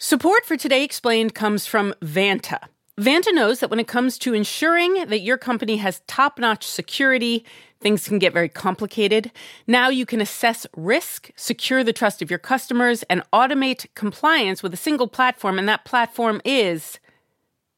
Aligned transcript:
Support 0.00 0.46
for 0.46 0.56
Today 0.56 0.84
Explained 0.84 1.34
comes 1.34 1.66
from 1.66 1.92
Vanta. 2.00 2.60
Vanta 3.00 3.34
knows 3.34 3.58
that 3.58 3.68
when 3.68 3.80
it 3.80 3.88
comes 3.88 4.16
to 4.18 4.32
ensuring 4.32 5.06
that 5.06 5.22
your 5.22 5.36
company 5.36 5.78
has 5.78 6.02
top 6.06 6.38
notch 6.38 6.64
security, 6.64 7.44
things 7.80 8.06
can 8.06 8.20
get 8.20 8.32
very 8.32 8.48
complicated. 8.48 9.32
Now 9.66 9.88
you 9.88 10.06
can 10.06 10.20
assess 10.20 10.68
risk, 10.76 11.32
secure 11.34 11.82
the 11.82 11.92
trust 11.92 12.22
of 12.22 12.30
your 12.30 12.38
customers, 12.38 13.02
and 13.10 13.24
automate 13.32 13.92
compliance 13.96 14.62
with 14.62 14.72
a 14.72 14.76
single 14.76 15.08
platform, 15.08 15.58
and 15.58 15.68
that 15.68 15.84
platform 15.84 16.40
is 16.44 17.00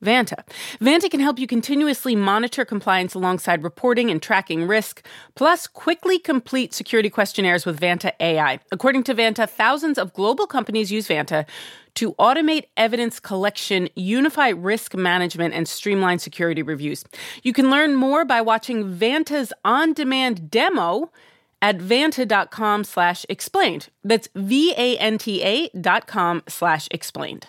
Vanta. 0.05 0.45
Vanta 0.81 1.11
can 1.11 1.21
help 1.21 1.39
you 1.39 1.47
continuously 1.47 2.17
monitor 2.17 2.65
compliance 2.65 3.15
alongside 3.15 3.63
reporting 3.63 4.11
and 4.11 4.23
tracking 4.23 4.67
risk, 4.67 5.05
plus 5.35 5.67
quickly 5.67 6.19
complete 6.19 6.73
security 6.73 7.11
questionnaires 7.11 7.67
with 7.67 7.79
Vanta 7.79 8.13
AI. 8.21 8.61
According 8.73 9.03
to 9.05 9.15
Vanta, 9.15 9.49
thousands 9.49 9.99
of 9.99 10.13
global 10.15 10.47
companies 10.47 10.91
use 10.91 11.09
Vanta 11.09 11.47
to 11.95 12.15
automate 12.15 12.65
evidence 12.77 13.21
collection, 13.21 13.89
unify 13.95 14.49
risk 14.49 14.95
management, 14.95 15.55
and 15.55 15.69
streamline 15.69 16.19
security 16.19 16.63
reviews. 16.63 17.05
You 17.43 17.53
can 17.53 17.71
learn 17.71 17.95
more 17.95 18.25
by 18.25 18.41
watching 18.41 18.95
Vanta's 18.95 19.53
on-demand 19.65 20.51
demo 20.51 21.11
at 21.63 21.79
vanta.com 21.79 22.85
slash 22.85 23.27
explained. 23.29 23.89
That's 24.03 24.29
V-A-N-T-A 24.35 25.69
dot 25.79 26.07
com 26.07 26.43
slash 26.49 26.89
explained. 26.91 27.49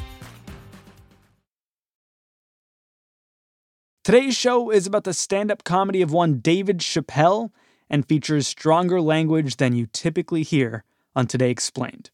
Today's 4.03 4.35
show 4.35 4.71
is 4.71 4.87
about 4.87 5.03
the 5.03 5.13
stand 5.13 5.51
up 5.51 5.63
comedy 5.63 6.01
of 6.01 6.11
one 6.11 6.39
David 6.39 6.79
Chappelle 6.79 7.51
and 7.87 8.03
features 8.03 8.47
stronger 8.47 8.99
language 8.99 9.57
than 9.57 9.75
you 9.75 9.85
typically 9.85 10.41
hear 10.41 10.83
on 11.15 11.27
Today 11.27 11.51
Explained. 11.51 12.09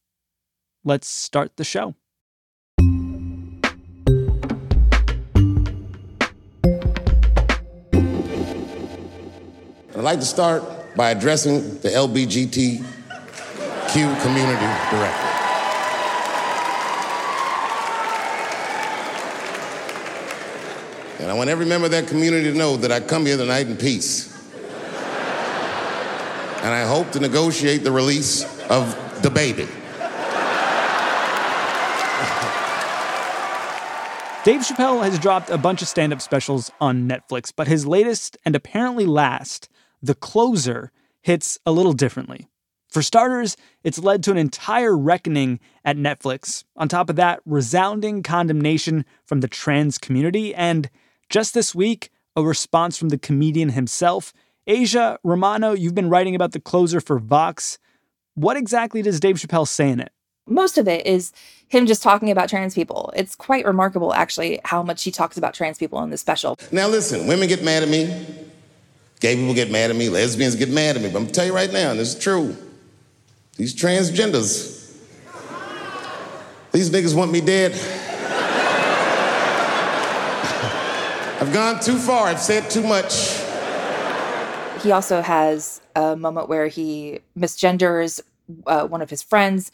Let's 0.84 1.08
start 1.08 1.56
the 1.56 1.64
show. 1.64 1.96
I'd 9.96 10.04
like 10.04 10.20
to 10.20 10.26
start 10.26 10.64
by 10.98 11.12
addressing 11.12 11.80
the 11.80 11.88
LBGTQ 11.88 12.84
community 14.22 14.68
directly. 14.92 15.27
And 21.20 21.32
I 21.32 21.34
want 21.34 21.50
every 21.50 21.66
member 21.66 21.86
of 21.86 21.92
that 21.92 22.08
community 22.08 22.52
to 22.52 22.58
know 22.58 22.78
that 22.78 22.92
I 22.92 23.00
come 23.00 23.26
here 23.26 23.38
tonight 23.38 23.68
in 23.68 23.76
peace. 23.76 24.34
and 26.62 26.74
I 26.74 26.86
hope 26.86 27.12
to 27.12 27.20
negotiate 27.20 27.84
the 27.84 27.92
release 27.92 28.44
of 28.70 28.96
the 29.24 29.30
baby. 29.30 29.68
Dave 34.44 34.62
Chappelle 34.62 35.04
has 35.04 35.20
dropped 35.20 35.50
a 35.50 35.58
bunch 35.58 35.82
of 35.82 35.90
stand 35.90 36.14
up 36.14 36.22
specials 36.22 36.72
on 36.80 37.10
Netflix, 37.10 37.52
but 37.54 37.68
his 37.68 37.86
latest 37.86 38.38
and 38.46 38.56
apparently 38.56 39.06
last, 39.06 39.68
The 40.02 40.16
Closer, 40.16 40.92
hits 41.22 41.60
a 41.66 41.72
little 41.72 41.92
differently. 41.92 42.48
For 42.90 43.02
starters, 43.02 43.58
it's 43.84 44.00
led 44.00 44.24
to 44.24 44.32
an 44.32 44.38
entire 44.38 44.96
reckoning 44.96 45.60
at 45.84 45.98
Netflix. 45.98 46.64
On 46.78 46.88
top 46.88 47.10
of 47.10 47.18
that, 47.18 47.42
resounding 47.46 48.24
condemnation 48.24 49.04
from 49.26 49.42
the 49.42 49.50
trans 49.50 49.98
community, 49.98 50.56
and 50.56 50.90
just 51.30 51.54
this 51.54 51.76
week, 51.76 52.10
a 52.36 52.44
response 52.44 52.98
from 52.98 53.10
the 53.10 53.18
comedian 53.18 53.70
himself. 53.70 54.34
Aja 54.68 55.18
Romano, 55.24 55.74
you've 55.74 55.96
been 55.96 56.10
writing 56.10 56.36
about 56.36 56.52
the 56.52 56.60
closer 56.60 57.00
for 57.00 57.20
Vox. 57.20 57.78
What 58.36 58.58
exactly 58.58 59.02
does 59.02 59.20
Dave 59.20 59.38
Chappelle 59.38 59.68
say 59.68 59.90
in 59.90 60.00
it? 60.00 60.12
Most 60.48 60.78
of 60.78 60.88
it 60.88 61.06
is 61.06 61.34
him 61.68 61.88
just 61.88 62.02
talking 62.02 62.32
about 62.32 62.50
trans 62.50 62.74
people. 62.74 63.12
It's 63.16 63.36
quite 63.36 63.66
remarkable, 63.66 64.14
actually, 64.14 64.60
how 64.64 64.82
much 64.84 65.04
he 65.04 65.12
talks 65.12 65.38
about 65.38 65.54
trans 65.54 65.78
people 65.78 66.02
in 66.04 66.10
this 66.10 66.22
special. 66.22 66.58
Now, 66.72 66.88
listen, 66.88 67.28
women 67.28 67.50
get 67.50 67.64
mad 67.64 67.84
at 67.84 67.90
me, 67.90 68.06
gay 69.20 69.36
people 69.36 69.54
get 69.54 69.70
mad 69.72 69.90
at 69.90 69.96
me, 69.96 70.10
lesbians 70.10 70.56
get 70.56 70.70
mad 70.70 70.96
at 70.96 71.02
me, 71.02 71.10
but 71.10 71.18
I'm 71.18 71.24
gonna 71.24 71.34
tell 71.34 71.46
you 71.46 71.54
right 71.54 71.72
now, 71.72 71.92
and 71.92 72.00
this 72.00 72.16
is 72.16 72.20
true. 72.20 72.56
These 73.58 73.76
transgenders, 73.76 74.96
these 76.72 76.90
niggas 76.92 77.16
want 77.16 77.32
me 77.32 77.42
dead. 77.42 77.74
I've 81.40 81.54
gone 81.54 81.80
too 81.80 82.00
far, 82.00 82.26
I've 82.26 82.40
said 82.40 82.68
too 82.72 82.82
much. 82.82 83.40
He 84.82 84.92
also 84.92 85.22
has 85.22 85.82
a 85.96 86.16
moment 86.16 86.50
where 86.50 86.68
he 86.68 87.20
misgenders 87.38 88.20
uh, 88.66 88.88
one 88.88 89.04
of 89.04 89.12
his 89.12 89.22
friends 89.22 89.72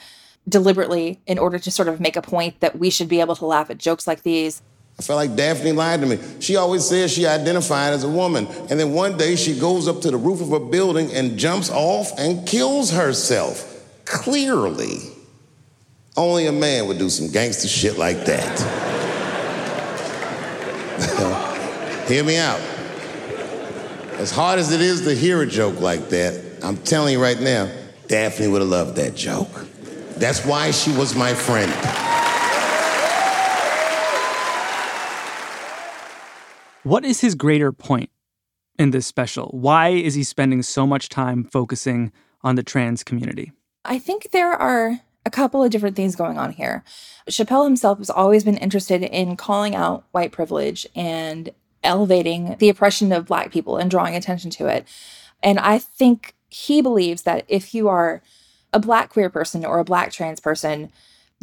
deliberately 0.47 1.22
in 1.25 1.40
order 1.40 1.57
to 1.59 1.72
sort 1.72 1.88
of 1.88 2.01
make 2.01 2.18
a 2.18 2.22
point 2.22 2.59
that 2.59 2.78
we 2.78 2.90
should 2.90 3.07
be 3.07 3.22
able 3.22 3.38
to 3.38 3.46
laugh 3.46 3.69
at 3.69 3.78
jokes 3.78 4.06
like 4.07 4.24
these. 4.24 4.62
I 5.00 5.03
felt 5.03 5.16
like 5.16 5.38
Daphne 5.38 5.72
lied 5.72 6.01
to 6.01 6.06
me. 6.06 6.19
She 6.41 6.57
always 6.57 6.85
says 6.85 7.13
she 7.13 7.25
identified 7.25 7.94
as 7.94 8.03
a 8.03 8.09
woman, 8.09 8.45
and 8.69 8.78
then 8.78 8.91
one 8.91 9.16
day 9.16 9.38
she 9.38 9.57
goes 9.57 9.88
up 9.88 10.01
to 10.01 10.12
the 10.12 10.18
roof 10.18 10.41
of 10.41 10.51
a 10.51 10.59
building 10.59 11.13
and 11.13 11.40
jumps 11.40 11.69
off 11.69 12.12
and 12.19 12.45
kills 12.45 12.91
herself. 12.91 13.69
Clearly, 14.03 14.97
only 16.18 16.45
a 16.45 16.51
man 16.51 16.88
would 16.88 17.00
do 17.00 17.09
some 17.09 17.31
gangster 17.31 17.69
shit 17.69 17.97
like 17.97 18.25
that. 18.25 18.90
Hear 22.07 22.23
me 22.25 22.37
out. 22.37 22.59
As 24.19 24.29
hard 24.29 24.59
as 24.59 24.73
it 24.73 24.81
is 24.81 25.05
to 25.05 25.15
hear 25.15 25.41
a 25.41 25.47
joke 25.47 25.79
like 25.79 26.09
that, 26.09 26.39
I'm 26.61 26.77
telling 26.77 27.13
you 27.13 27.21
right 27.21 27.39
now, 27.39 27.71
Daphne 28.07 28.47
would 28.47 28.61
have 28.61 28.69
loved 28.69 28.97
that 28.97 29.15
joke. 29.15 29.67
That's 30.17 30.45
why 30.45 30.71
she 30.71 30.91
was 30.91 31.15
my 31.15 31.33
friend. 31.33 31.71
What 36.83 37.05
is 37.05 37.21
his 37.21 37.35
greater 37.35 37.71
point 37.71 38.09
in 38.77 38.91
this 38.91 39.07
special? 39.07 39.47
Why 39.53 39.89
is 39.89 40.13
he 40.15 40.23
spending 40.23 40.61
so 40.61 40.85
much 40.85 41.07
time 41.07 41.45
focusing 41.45 42.11
on 42.41 42.55
the 42.55 42.63
trans 42.63 43.03
community? 43.03 43.53
I 43.85 43.97
think 43.97 44.31
there 44.31 44.51
are 44.51 44.99
a 45.25 45.29
couple 45.29 45.63
of 45.63 45.71
different 45.71 45.95
things 45.95 46.17
going 46.17 46.37
on 46.37 46.51
here. 46.51 46.83
Chappelle 47.29 47.63
himself 47.63 47.99
has 47.99 48.09
always 48.09 48.43
been 48.43 48.57
interested 48.57 49.01
in 49.01 49.37
calling 49.37 49.73
out 49.73 50.03
white 50.11 50.33
privilege 50.33 50.85
and 50.93 51.49
elevating 51.83 52.55
the 52.59 52.69
oppression 52.69 53.11
of 53.11 53.27
Black 53.27 53.51
people 53.51 53.77
and 53.77 53.91
drawing 53.91 54.16
attention 54.16 54.49
to 54.51 54.67
it. 54.67 54.88
And 55.41 55.59
I 55.59 55.79
think 55.79 56.35
he 56.49 56.81
believes 56.81 57.23
that 57.23 57.45
if 57.47 57.73
you 57.73 57.89
are 57.89 58.21
a 58.71 58.79
Black 58.79 59.09
queer 59.09 59.29
person 59.29 59.66
or 59.66 59.79
a 59.79 59.83
Black 59.83 60.11
trans 60.11 60.39
person, 60.39 60.91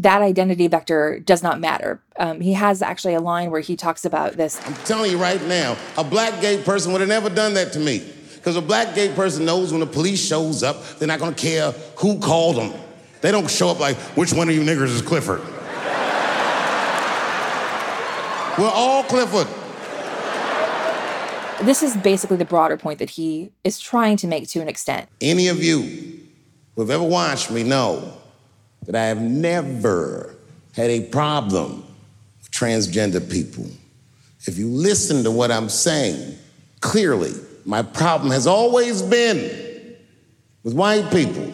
that 0.01 0.23
identity 0.23 0.67
vector 0.67 1.21
does 1.21 1.43
not 1.43 1.61
matter. 1.61 2.01
Um, 2.17 2.41
he 2.41 2.55
has 2.55 2.81
actually 2.81 3.12
a 3.15 3.21
line 3.21 3.51
where 3.51 3.61
he 3.61 3.77
talks 3.77 4.06
about 4.06 4.33
this. 4.33 4.59
I'm 4.67 4.75
telling 4.84 5.11
you 5.11 5.19
right 5.19 5.43
now, 5.45 5.77
a 5.99 6.05
black 6.05 6.41
gay 6.41 6.62
person 6.62 6.93
would 6.93 7.03
have 7.03 7.09
never 7.09 7.28
done 7.28 7.53
that 7.55 7.75
to 7.75 7.78
me. 7.78 8.11
Because 8.34 8.57
a 8.57 8.62
black 8.62 8.95
gay 8.95 9.15
person 9.15 9.45
knows 9.45 9.72
when 9.72 9.81
the 9.81 9.87
police 9.87 10.27
shows 10.27 10.62
up, 10.62 10.83
they're 10.99 11.07
not 11.07 11.19
gonna 11.21 11.37
care 11.37 11.72
who 11.97 12.19
called 12.19 12.57
them. 12.57 12.72
They 13.21 13.31
don't 13.31 13.51
show 13.51 13.69
up 13.69 13.78
like, 13.78 13.99
which 14.17 14.33
one 14.33 14.49
of 14.49 14.55
you 14.55 14.62
niggers 14.62 14.87
is 14.87 15.03
Clifford? 15.03 15.41
We're 18.59 18.71
all 18.72 19.03
Clifford. 19.03 19.47
This 21.62 21.83
is 21.83 21.95
basically 21.98 22.39
the 22.39 22.47
broader 22.47 22.78
point 22.78 22.98
that 23.01 23.10
he 23.10 23.53
is 23.65 23.78
trying 23.78 24.16
to 24.18 24.27
make 24.27 24.48
to 24.48 24.60
an 24.60 24.68
extent. 24.68 25.10
Any 25.21 25.48
of 25.48 25.62
you 25.62 26.21
who 26.74 26.80
have 26.80 26.91
ever 26.91 27.04
watched 27.04 27.51
me 27.51 27.62
know 27.62 28.16
that 28.86 28.97
I 28.97 29.04
have 29.04 29.21
never 29.21 30.34
had 30.74 30.89
a 30.89 31.03
problem 31.09 31.84
with 32.39 32.51
transgender 32.51 33.30
people. 33.30 33.66
If 34.47 34.57
you 34.57 34.68
listen 34.68 35.22
to 35.24 35.30
what 35.30 35.51
I'm 35.51 35.68
saying, 35.68 36.39
clearly, 36.80 37.34
my 37.66 37.83
problem 37.83 38.30
has 38.33 38.47
always 38.47 39.03
been 39.03 39.97
with 40.65 40.72
white 40.72 41.10
people. 41.10 41.53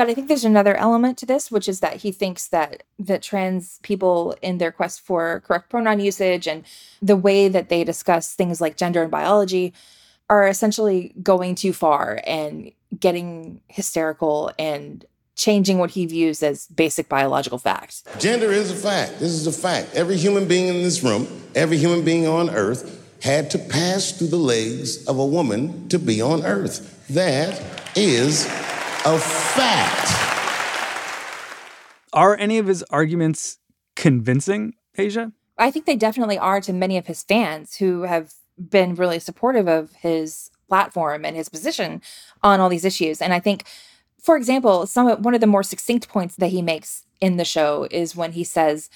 But 0.00 0.08
I 0.08 0.14
think 0.14 0.28
there's 0.28 0.46
another 0.46 0.74
element 0.76 1.18
to 1.18 1.26
this, 1.26 1.50
which 1.50 1.68
is 1.68 1.80
that 1.80 1.96
he 1.96 2.10
thinks 2.10 2.48
that 2.48 2.84
that 3.00 3.20
trans 3.20 3.80
people 3.82 4.34
in 4.40 4.56
their 4.56 4.72
quest 4.72 5.02
for 5.02 5.40
correct 5.40 5.68
pronoun 5.68 6.00
usage 6.00 6.46
and 6.46 6.64
the 7.02 7.16
way 7.16 7.48
that 7.48 7.68
they 7.68 7.84
discuss 7.84 8.32
things 8.32 8.62
like 8.62 8.78
gender 8.78 9.02
and 9.02 9.10
biology 9.10 9.74
are 10.30 10.48
essentially 10.48 11.12
going 11.22 11.54
too 11.54 11.74
far 11.74 12.18
and 12.26 12.72
getting 12.98 13.60
hysterical 13.68 14.50
and 14.58 15.04
changing 15.36 15.76
what 15.76 15.90
he 15.90 16.06
views 16.06 16.42
as 16.42 16.66
basic 16.68 17.10
biological 17.10 17.58
fact. 17.58 18.04
Gender 18.18 18.50
is 18.50 18.70
a 18.70 18.76
fact. 18.76 19.20
This 19.20 19.32
is 19.32 19.46
a 19.46 19.52
fact. 19.52 19.94
Every 19.94 20.16
human 20.16 20.48
being 20.48 20.68
in 20.68 20.76
this 20.76 21.02
room, 21.02 21.28
every 21.54 21.76
human 21.76 22.06
being 22.06 22.26
on 22.26 22.48
earth 22.48 23.06
had 23.22 23.50
to 23.50 23.58
pass 23.58 24.12
through 24.12 24.28
the 24.28 24.36
legs 24.36 25.06
of 25.06 25.18
a 25.18 25.26
woman 25.26 25.90
to 25.90 25.98
be 25.98 26.22
on 26.22 26.42
earth. 26.46 27.06
That 27.08 27.62
is 27.94 28.46
a 29.04 29.18
fact. 29.18 30.12
Are 32.12 32.36
any 32.36 32.58
of 32.58 32.66
his 32.66 32.82
arguments 32.90 33.58
convincing, 33.96 34.74
Aja? 34.98 35.32
I 35.56 35.70
think 35.70 35.86
they 35.86 35.96
definitely 35.96 36.38
are 36.38 36.60
to 36.60 36.72
many 36.72 36.98
of 36.98 37.06
his 37.06 37.22
fans 37.22 37.76
who 37.76 38.02
have 38.02 38.34
been 38.58 38.94
really 38.94 39.18
supportive 39.18 39.68
of 39.68 39.92
his 39.92 40.50
platform 40.68 41.24
and 41.24 41.34
his 41.34 41.48
position 41.48 42.02
on 42.42 42.60
all 42.60 42.68
these 42.68 42.84
issues. 42.84 43.22
And 43.22 43.32
I 43.32 43.40
think, 43.40 43.64
for 44.22 44.36
example, 44.36 44.86
some 44.86 45.06
of, 45.06 45.24
one 45.24 45.34
of 45.34 45.40
the 45.40 45.46
more 45.46 45.62
succinct 45.62 46.08
points 46.08 46.36
that 46.36 46.48
he 46.48 46.60
makes 46.60 47.04
in 47.20 47.36
the 47.36 47.44
show 47.44 47.86
is 47.90 48.16
when 48.16 48.32
he 48.32 48.44
says 48.44 48.90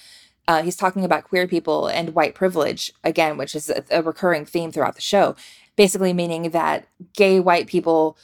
uh, 0.47 0.61
he's 0.61 0.75
talking 0.75 1.03
about 1.03 1.23
queer 1.23 1.47
people 1.47 1.87
and 1.87 2.13
white 2.13 2.35
privilege 2.35 2.91
again, 3.03 3.37
which 3.37 3.55
is 3.55 3.69
a, 3.69 3.83
a 3.89 4.03
recurring 4.03 4.45
theme 4.45 4.71
throughout 4.71 4.95
the 4.95 5.01
show. 5.01 5.35
Basically, 5.75 6.13
meaning 6.13 6.51
that 6.51 6.87
gay 7.13 7.39
white 7.39 7.67
people 7.67 8.17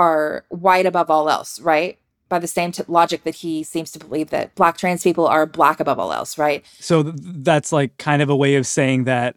are 0.00 0.46
white 0.48 0.86
above 0.86 1.10
all 1.10 1.28
else, 1.28 1.60
right? 1.60 1.98
By 2.30 2.38
the 2.38 2.46
same 2.46 2.72
t- 2.72 2.82
logic 2.88 3.24
that 3.24 3.34
he 3.34 3.62
seems 3.62 3.92
to 3.92 3.98
believe 3.98 4.30
that 4.30 4.54
black 4.54 4.78
trans 4.78 5.02
people 5.02 5.26
are 5.26 5.44
black 5.44 5.78
above 5.78 5.98
all 5.98 6.10
else, 6.10 6.38
right? 6.38 6.64
So 6.78 7.02
th- 7.02 7.14
that's 7.18 7.70
like 7.70 7.98
kind 7.98 8.22
of 8.22 8.30
a 8.30 8.36
way 8.36 8.54
of 8.54 8.66
saying 8.66 9.04
that 9.04 9.36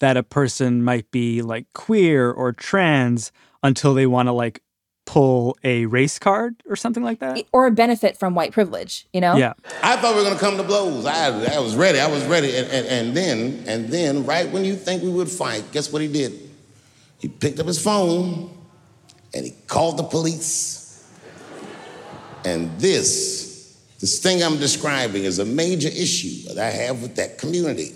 that 0.00 0.16
a 0.16 0.24
person 0.24 0.82
might 0.82 1.08
be 1.12 1.42
like 1.42 1.66
queer 1.74 2.32
or 2.32 2.52
trans 2.52 3.30
until 3.62 3.94
they 3.94 4.06
want 4.06 4.26
to 4.26 4.32
like 4.32 4.62
pull 5.06 5.56
a 5.62 5.86
race 5.86 6.18
card 6.18 6.56
or 6.68 6.74
something 6.74 7.04
like 7.04 7.20
that? 7.20 7.44
Or 7.52 7.66
a 7.66 7.70
benefit 7.70 8.16
from 8.16 8.34
white 8.34 8.50
privilege 8.50 9.06
you 9.12 9.20
know? 9.20 9.36
Yeah. 9.36 9.52
I 9.82 9.96
thought 9.96 10.16
we 10.16 10.22
were 10.22 10.26
going 10.26 10.38
to 10.38 10.40
come 10.40 10.56
to 10.56 10.64
blows. 10.64 11.06
I, 11.06 11.54
I 11.54 11.60
was 11.60 11.76
ready 11.76 12.00
i 12.00 12.08
was 12.08 12.24
ready. 12.24 12.56
And, 12.56 12.66
and, 12.68 12.86
and 12.86 13.16
then 13.16 13.64
and 13.68 13.88
then 13.88 14.26
right 14.26 14.50
when 14.50 14.64
you 14.64 14.74
think 14.74 15.04
we 15.04 15.10
would 15.10 15.30
fight 15.30 15.70
guess 15.70 15.92
what 15.92 16.02
he 16.02 16.08
did? 16.08 16.50
He 17.18 17.28
picked 17.28 17.60
up 17.60 17.66
his 17.66 17.80
phone 17.80 18.56
and 19.34 19.44
he 19.44 19.52
called 19.66 19.96
the 19.96 20.02
police 20.02 21.04
and 22.44 22.70
this 22.80 23.78
this 24.00 24.18
thing 24.22 24.42
i'm 24.42 24.58
describing 24.58 25.24
is 25.24 25.38
a 25.38 25.44
major 25.44 25.88
issue 25.88 26.48
that 26.48 26.58
i 26.58 26.70
have 26.70 27.02
with 27.02 27.16
that 27.16 27.38
community 27.38 27.94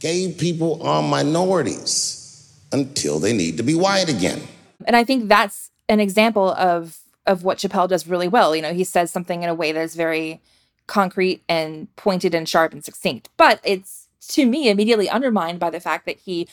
Gay 0.00 0.32
people 0.32 0.82
are 0.86 1.02
minorities 1.02 2.54
until 2.72 3.18
they 3.18 3.32
need 3.32 3.56
to 3.56 3.62
be 3.62 3.74
white 3.74 4.08
again. 4.08 4.42
And 4.84 4.94
I 4.94 5.04
think 5.04 5.28
that's 5.28 5.70
an 5.88 6.00
example 6.00 6.50
of 6.50 6.98
of 7.26 7.42
what 7.42 7.58
Chappelle 7.58 7.88
does 7.88 8.06
really 8.06 8.28
well. 8.28 8.54
You 8.54 8.62
know, 8.62 8.72
he 8.72 8.84
says 8.84 9.10
something 9.10 9.42
in 9.42 9.48
a 9.48 9.54
way 9.54 9.72
that's 9.72 9.94
very 9.94 10.40
concrete 10.86 11.42
and 11.48 11.94
pointed 11.96 12.34
and 12.34 12.48
sharp 12.48 12.72
and 12.72 12.84
succinct. 12.84 13.28
But 13.36 13.58
it's 13.64 14.06
to 14.28 14.46
me 14.46 14.68
immediately 14.68 15.08
undermined 15.08 15.58
by 15.58 15.70
the 15.70 15.80
fact 15.80 16.06
that 16.06 16.18
he 16.18 16.46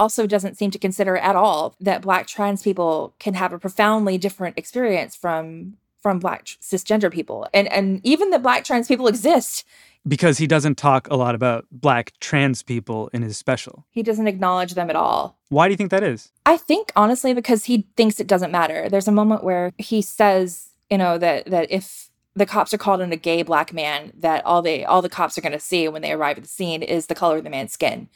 also 0.00 0.26
doesn't 0.26 0.56
seem 0.56 0.70
to 0.70 0.78
consider 0.78 1.16
at 1.18 1.36
all 1.36 1.76
that 1.78 2.00
black 2.00 2.26
trans 2.26 2.62
people 2.62 3.14
can 3.20 3.34
have 3.34 3.52
a 3.52 3.58
profoundly 3.58 4.18
different 4.18 4.58
experience 4.58 5.14
from 5.14 5.76
from 6.00 6.18
black 6.18 6.46
cisgender 6.46 7.12
people 7.12 7.46
and 7.52 7.68
and 7.68 8.00
even 8.02 8.30
that 8.30 8.42
black 8.42 8.64
trans 8.64 8.88
people 8.88 9.06
exist 9.06 9.64
because 10.08 10.38
he 10.38 10.46
doesn't 10.46 10.76
talk 10.76 11.08
a 11.10 11.16
lot 11.16 11.34
about 11.34 11.66
black 11.70 12.12
trans 12.20 12.62
people 12.62 13.10
in 13.12 13.20
his 13.20 13.36
special. 13.36 13.84
He 13.90 14.02
doesn't 14.02 14.28
acknowledge 14.28 14.72
them 14.72 14.88
at 14.88 14.96
all. 14.96 15.36
Why 15.50 15.68
do 15.68 15.72
you 15.72 15.76
think 15.76 15.90
that 15.90 16.02
is? 16.02 16.32
I 16.46 16.56
think 16.56 16.90
honestly 16.96 17.34
because 17.34 17.66
he 17.66 17.86
thinks 17.96 18.18
it 18.18 18.26
doesn't 18.26 18.50
matter. 18.50 18.88
There's 18.88 19.08
a 19.08 19.12
moment 19.12 19.44
where 19.44 19.72
he 19.76 20.00
says, 20.00 20.70
you 20.88 20.96
know, 20.98 21.18
that 21.18 21.46
that 21.46 21.70
if 21.70 22.08
the 22.34 22.46
cops 22.46 22.72
are 22.72 22.78
called 22.78 23.02
on 23.02 23.12
a 23.12 23.16
gay 23.16 23.42
black 23.42 23.72
man, 23.72 24.12
that 24.16 24.44
all 24.46 24.62
they 24.62 24.84
all 24.84 25.02
the 25.02 25.08
cops 25.08 25.36
are 25.36 25.42
going 25.42 25.52
to 25.52 25.60
see 25.60 25.88
when 25.88 26.02
they 26.02 26.12
arrive 26.12 26.38
at 26.38 26.44
the 26.44 26.48
scene 26.48 26.82
is 26.82 27.06
the 27.06 27.14
color 27.14 27.38
of 27.38 27.44
the 27.44 27.50
man's 27.50 27.72
skin. 27.72 28.08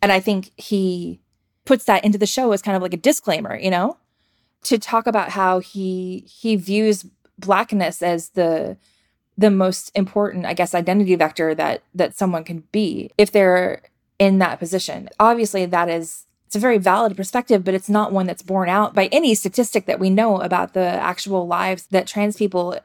And 0.00 0.12
I 0.12 0.20
think 0.20 0.52
he 0.56 1.20
puts 1.64 1.84
that 1.84 2.04
into 2.04 2.18
the 2.18 2.26
show 2.26 2.52
as 2.52 2.62
kind 2.62 2.76
of 2.76 2.82
like 2.82 2.94
a 2.94 2.98
disclaimer, 2.98 3.56
you 3.56 3.70
know, 3.70 3.96
to 4.64 4.78
talk 4.78 5.06
about 5.06 5.30
how 5.30 5.58
he 5.58 6.24
he 6.26 6.56
views 6.56 7.06
blackness 7.38 8.02
as 8.02 8.30
the 8.30 8.76
the 9.36 9.50
most 9.50 9.92
important, 9.94 10.46
I 10.46 10.54
guess, 10.54 10.74
identity 10.74 11.14
vector 11.14 11.54
that 11.54 11.82
that 11.94 12.16
someone 12.16 12.44
can 12.44 12.64
be 12.72 13.10
if 13.18 13.30
they're 13.30 13.82
in 14.18 14.38
that 14.38 14.58
position. 14.58 15.08
Obviously, 15.20 15.66
that 15.66 15.88
is 15.88 16.26
it's 16.46 16.56
a 16.56 16.60
very 16.60 16.78
valid 16.78 17.16
perspective, 17.16 17.62
but 17.62 17.74
it's 17.74 17.90
not 17.90 18.10
one 18.10 18.26
that's 18.26 18.42
borne 18.42 18.70
out 18.70 18.94
by 18.94 19.06
any 19.12 19.34
statistic 19.34 19.84
that 19.84 20.00
we 20.00 20.08
know 20.08 20.40
about 20.40 20.72
the 20.72 20.80
actual 20.80 21.46
lives 21.46 21.86
that 21.90 22.06
trans 22.06 22.36
people 22.36 22.78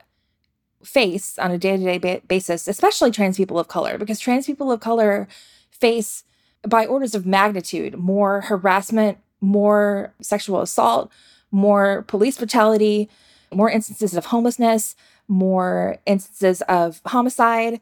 face 0.84 1.40
on 1.40 1.50
a 1.50 1.58
day-to-day 1.58 1.98
ba- 1.98 2.22
basis, 2.28 2.68
especially 2.68 3.10
trans 3.10 3.38
people 3.38 3.58
of 3.58 3.70
color, 3.70 3.98
because 3.98 4.20
trans 4.20 4.46
people 4.46 4.70
of 4.70 4.82
color 4.82 5.30
face 5.72 6.26
by 6.68 6.86
orders 6.86 7.16
of 7.16 7.26
magnitude 7.26 7.98
more 7.98 8.42
harassment, 8.42 9.18
more 9.42 10.14
sexual 10.22 10.62
assault, 10.62 11.12
more 11.52 12.04
police 12.04 12.38
brutality, 12.38 13.10
more 13.52 13.70
instances 13.70 14.16
of 14.16 14.28
homelessness, 14.28 14.96
more 15.28 15.98
instances 16.06 16.62
of 16.64 17.02
homicide 17.06 17.80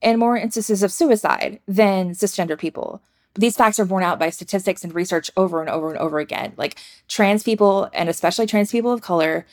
and 0.00 0.18
more 0.18 0.36
instances 0.36 0.82
of 0.82 0.92
suicide 0.92 1.60
than 1.66 2.10
cisgender 2.10 2.58
people. 2.58 3.00
These 3.34 3.56
facts 3.56 3.78
are 3.78 3.84
borne 3.84 4.04
out 4.04 4.18
by 4.18 4.30
statistics 4.30 4.84
and 4.84 4.94
research 4.94 5.30
over 5.36 5.60
and 5.60 5.70
over 5.70 5.90
and 5.90 5.98
over 5.98 6.18
again. 6.18 6.52
Like 6.56 6.76
trans 7.08 7.42
people, 7.42 7.88
and 7.92 8.08
especially 8.08 8.46
trans 8.46 8.70
people 8.70 8.92
of 8.92 9.00
color, 9.00 9.46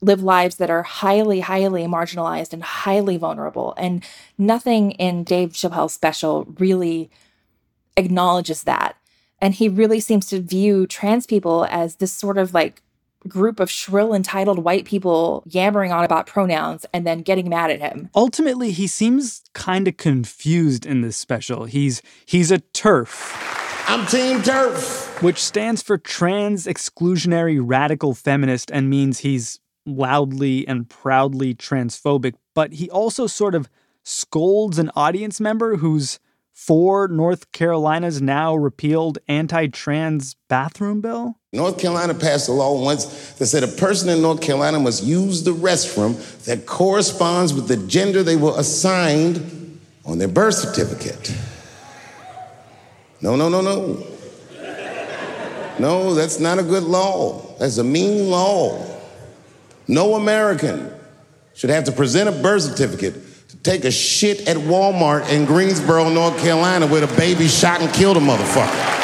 live 0.00 0.22
lives 0.22 0.56
that 0.56 0.70
are 0.70 0.82
highly, 0.82 1.40
highly 1.40 1.84
marginalized 1.84 2.52
and 2.52 2.62
highly 2.62 3.16
vulnerable. 3.16 3.74
And 3.76 4.04
nothing 4.36 4.92
in 4.92 5.24
Dave 5.24 5.50
Chappelle's 5.50 5.92
special 5.92 6.44
really 6.58 7.10
acknowledges 7.98 8.62
that. 8.62 8.96
And 9.40 9.54
he 9.54 9.68
really 9.68 10.00
seems 10.00 10.26
to 10.28 10.40
view 10.40 10.86
trans 10.86 11.26
people 11.26 11.66
as 11.70 11.96
this 11.96 12.12
sort 12.12 12.38
of 12.38 12.54
like 12.54 12.82
group 13.26 13.60
of 13.60 13.70
shrill, 13.70 14.14
entitled 14.14 14.60
white 14.60 14.84
people 14.84 15.42
yammering 15.46 15.92
on 15.92 16.04
about 16.04 16.26
pronouns 16.26 16.86
and 16.92 17.06
then 17.06 17.20
getting 17.20 17.48
mad 17.48 17.70
at 17.70 17.80
him. 17.80 18.08
Ultimately, 18.14 18.70
he 18.70 18.86
seems 18.86 19.42
kind 19.54 19.88
of 19.88 19.96
confused 19.96 20.86
in 20.86 21.02
this 21.02 21.16
special. 21.16 21.64
He's 21.64 22.00
he's 22.24 22.50
a 22.50 22.58
TERF. 22.58 23.34
I'm 23.88 24.06
Team 24.06 24.40
TERF, 24.42 25.22
Which 25.22 25.42
stands 25.42 25.82
for 25.82 25.96
Trans 25.98 26.66
Exclusionary 26.66 27.58
Radical 27.62 28.14
Feminist 28.14 28.70
and 28.70 28.90
means 28.90 29.20
he's 29.20 29.60
loudly 29.86 30.68
and 30.68 30.88
proudly 30.88 31.54
transphobic, 31.54 32.34
but 32.54 32.74
he 32.74 32.90
also 32.90 33.26
sort 33.26 33.54
of 33.54 33.68
scolds 34.02 34.78
an 34.78 34.90
audience 34.94 35.40
member 35.40 35.76
who's 35.76 36.18
for 36.58 37.06
North 37.06 37.52
Carolina's 37.52 38.20
now 38.20 38.52
repealed 38.52 39.16
anti 39.28 39.68
trans 39.68 40.34
bathroom 40.48 41.00
bill? 41.00 41.36
North 41.52 41.78
Carolina 41.78 42.14
passed 42.14 42.48
a 42.48 42.52
law 42.52 42.82
once 42.82 43.04
that 43.34 43.46
said 43.46 43.62
a 43.62 43.68
person 43.68 44.08
in 44.08 44.20
North 44.20 44.42
Carolina 44.42 44.80
must 44.80 45.04
use 45.04 45.44
the 45.44 45.52
restroom 45.52 46.16
that 46.46 46.66
corresponds 46.66 47.54
with 47.54 47.68
the 47.68 47.76
gender 47.76 48.24
they 48.24 48.34
were 48.34 48.58
assigned 48.58 49.78
on 50.04 50.18
their 50.18 50.26
birth 50.26 50.54
certificate. 50.54 51.32
No, 53.22 53.36
no, 53.36 53.48
no, 53.48 53.60
no. 53.60 54.04
No, 55.78 56.12
that's 56.12 56.40
not 56.40 56.58
a 56.58 56.64
good 56.64 56.82
law. 56.82 57.56
That's 57.60 57.78
a 57.78 57.84
mean 57.84 58.30
law. 58.30 58.84
No 59.86 60.16
American 60.16 60.92
should 61.54 61.70
have 61.70 61.84
to 61.84 61.92
present 61.92 62.28
a 62.28 62.32
birth 62.32 62.62
certificate 62.62 63.14
take 63.62 63.84
a 63.84 63.90
shit 63.90 64.48
at 64.48 64.56
Walmart 64.56 65.30
in 65.30 65.44
Greensboro, 65.44 66.08
North 66.08 66.38
Carolina, 66.40 66.86
where 66.86 67.04
the 67.04 67.16
baby 67.16 67.48
shot 67.48 67.80
and 67.80 67.92
killed 67.92 68.16
a 68.16 68.20
motherfucker. 68.20 68.96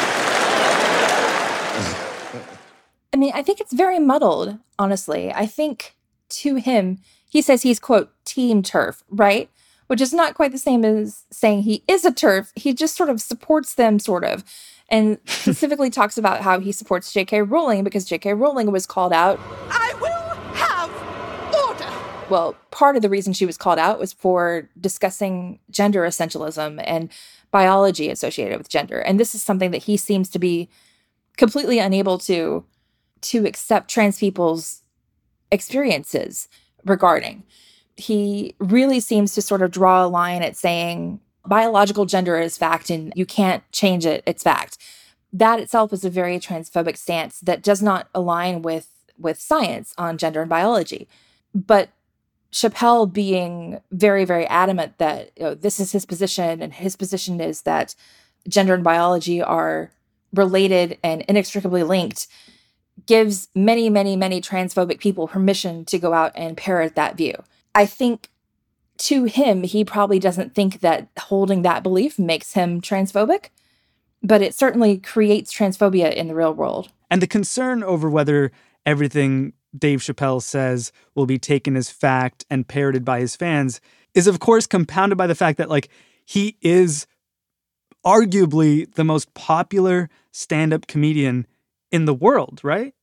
I 3.13 3.17
mean, 3.17 3.31
I 3.33 3.43
think 3.43 3.61
it's 3.61 3.73
very 3.73 3.99
muddled, 3.99 4.57
honestly. 4.77 5.31
I 5.33 5.45
think 5.45 5.95
to 6.29 6.55
him, 6.55 6.99
he 7.29 7.41
says 7.41 7.61
he's, 7.61 7.79
quote, 7.79 8.11
team 8.25 8.61
TERF, 8.61 9.03
right? 9.09 9.49
Which 9.87 10.01
is 10.01 10.13
not 10.13 10.33
quite 10.33 10.51
the 10.51 10.57
same 10.57 10.83
as 10.83 11.23
saying 11.31 11.61
he 11.61 11.83
is 11.87 12.03
a 12.03 12.11
TERF. 12.11 12.51
He 12.55 12.73
just 12.73 12.95
sort 12.95 13.09
of 13.09 13.21
supports 13.21 13.75
them, 13.75 13.99
sort 13.99 14.23
of. 14.23 14.43
And 14.89 15.17
specifically 15.25 15.89
talks 15.89 16.17
about 16.17 16.41
how 16.41 16.59
he 16.59 16.71
supports 16.71 17.13
J.K. 17.13 17.41
Rowling 17.43 17.83
because 17.83 18.05
J.K. 18.05 18.33
Rowling 18.33 18.71
was 18.71 18.85
called 18.85 19.13
out. 19.13 19.39
I 19.69 19.93
will 20.01 20.14
well, 22.29 22.55
part 22.71 22.95
of 22.95 23.01
the 23.01 23.09
reason 23.09 23.33
she 23.33 23.45
was 23.45 23.57
called 23.57 23.79
out 23.79 23.99
was 23.99 24.13
for 24.13 24.69
discussing 24.79 25.59
gender 25.69 26.01
essentialism 26.01 26.81
and 26.85 27.11
biology 27.51 28.09
associated 28.09 28.57
with 28.57 28.69
gender. 28.69 28.99
And 28.99 29.19
this 29.19 29.35
is 29.35 29.41
something 29.41 29.71
that 29.71 29.83
he 29.83 29.97
seems 29.97 30.29
to 30.31 30.39
be 30.39 30.69
completely 31.37 31.79
unable 31.79 32.17
to 32.19 32.65
to 33.21 33.45
accept 33.45 33.89
trans 33.89 34.19
people's 34.19 34.83
experiences 35.51 36.47
regarding. 36.83 37.43
He 37.95 38.55
really 38.59 38.99
seems 38.99 39.33
to 39.33 39.41
sort 39.41 39.61
of 39.61 39.71
draw 39.71 40.05
a 40.05 40.07
line 40.07 40.43
at 40.43 40.55
saying 40.55 41.19
biological 41.45 42.05
gender 42.05 42.37
is 42.37 42.57
fact 42.57 42.89
and 42.89 43.13
you 43.15 43.25
can't 43.25 43.63
change 43.71 44.05
it, 44.05 44.21
it's 44.25 44.43
fact. 44.43 44.77
That 45.31 45.59
itself 45.59 45.91
is 45.93 46.05
a 46.05 46.09
very 46.09 46.39
transphobic 46.39 46.97
stance 46.97 47.39
that 47.41 47.63
does 47.63 47.81
not 47.81 48.09
align 48.13 48.61
with 48.61 48.89
with 49.17 49.39
science 49.39 49.93
on 49.97 50.17
gender 50.17 50.41
and 50.41 50.49
biology. 50.49 51.07
But 51.53 51.89
Chappelle 52.55 53.11
being 53.11 53.81
very, 53.91 54.23
very 54.23 54.47
adamant 54.47 54.97
that 54.97 55.31
you 55.35 55.43
know, 55.43 55.55
this 55.55 55.77
is 55.77 55.91
his 55.91 56.05
position, 56.05 56.61
and 56.61 56.73
his 56.73 56.95
position 56.95 57.41
is 57.41 57.63
that 57.63 57.95
gender 58.47 58.73
and 58.73 58.83
biology 58.83 59.41
are 59.41 59.91
related 60.33 60.97
and 61.03 61.23
inextricably 61.23 61.83
linked, 61.83 62.27
gives 63.05 63.49
many, 63.55 63.89
many, 63.89 64.15
many 64.15 64.39
transphobic 64.39 64.99
people 64.99 65.27
permission 65.27 65.83
to 65.83 65.99
go 65.99 66.13
out 66.13 66.31
and 66.33 66.55
parrot 66.55 66.95
that 66.95 67.17
view. 67.17 67.33
I 67.75 67.85
think 67.85 68.29
to 68.99 69.25
him, 69.25 69.63
he 69.63 69.83
probably 69.83 70.17
doesn't 70.17 70.55
think 70.55 70.79
that 70.79 71.09
holding 71.19 71.63
that 71.63 71.83
belief 71.83 72.17
makes 72.17 72.53
him 72.53 72.79
transphobic, 72.79 73.49
but 74.23 74.41
it 74.41 74.55
certainly 74.55 74.97
creates 74.97 75.53
transphobia 75.53 76.13
in 76.13 76.29
the 76.29 76.35
real 76.35 76.53
world. 76.53 76.87
And 77.11 77.21
the 77.21 77.27
concern 77.27 77.83
over 77.83 78.09
whether 78.09 78.53
everything 78.85 79.51
Dave 79.77 79.99
Chappelle 79.99 80.41
says 80.41 80.91
will 81.13 81.25
be 81.25 81.39
taken 81.39 81.75
as 81.75 81.89
fact 81.89 82.45
and 82.49 82.67
parroted 82.67 83.03
by 83.05 83.19
his 83.19 83.35
fans 83.35 83.81
is, 84.13 84.27
of 84.27 84.39
course, 84.39 84.65
compounded 84.65 85.17
by 85.17 85.27
the 85.27 85.35
fact 85.35 85.57
that, 85.57 85.69
like, 85.69 85.89
he 86.25 86.57
is 86.61 87.05
arguably 88.05 88.91
the 88.93 89.03
most 89.03 89.33
popular 89.33 90.09
stand 90.31 90.73
up 90.73 90.87
comedian 90.87 91.45
in 91.91 92.05
the 92.05 92.13
world, 92.13 92.61
right? 92.63 92.93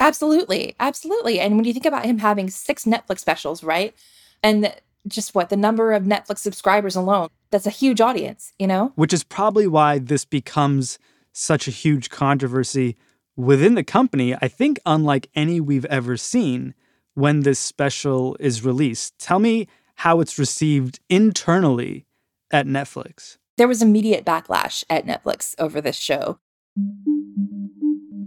Absolutely. 0.00 0.74
Absolutely. 0.80 1.38
And 1.40 1.56
when 1.56 1.64
you 1.64 1.72
think 1.72 1.86
about 1.86 2.04
him 2.04 2.18
having 2.18 2.50
six 2.50 2.84
Netflix 2.84 3.20
specials, 3.20 3.62
right? 3.62 3.94
And 4.42 4.74
just 5.06 5.34
what 5.34 5.50
the 5.50 5.56
number 5.56 5.92
of 5.92 6.04
Netflix 6.04 6.38
subscribers 6.38 6.96
alone, 6.96 7.28
that's 7.50 7.66
a 7.66 7.70
huge 7.70 8.00
audience, 8.00 8.52
you 8.58 8.66
know? 8.66 8.92
Which 8.96 9.12
is 9.12 9.22
probably 9.22 9.66
why 9.66 9.98
this 9.98 10.24
becomes 10.24 10.98
such 11.32 11.68
a 11.68 11.70
huge 11.70 12.10
controversy 12.10 12.96
within 13.36 13.74
the 13.74 13.84
company, 13.84 14.34
I 14.34 14.48
think 14.48 14.78
unlike 14.86 15.30
any 15.34 15.60
we've 15.60 15.84
ever 15.86 16.16
seen 16.16 16.74
when 17.14 17.40
this 17.40 17.58
special 17.58 18.36
is 18.40 18.64
released. 18.64 19.18
Tell 19.18 19.38
me 19.38 19.68
how 19.96 20.20
it's 20.20 20.38
received 20.38 21.00
internally 21.08 22.06
at 22.50 22.66
Netflix. 22.66 23.38
There 23.56 23.68
was 23.68 23.82
immediate 23.82 24.24
backlash 24.24 24.84
at 24.90 25.06
Netflix 25.06 25.54
over 25.58 25.80
this 25.80 25.96
show. 25.96 26.38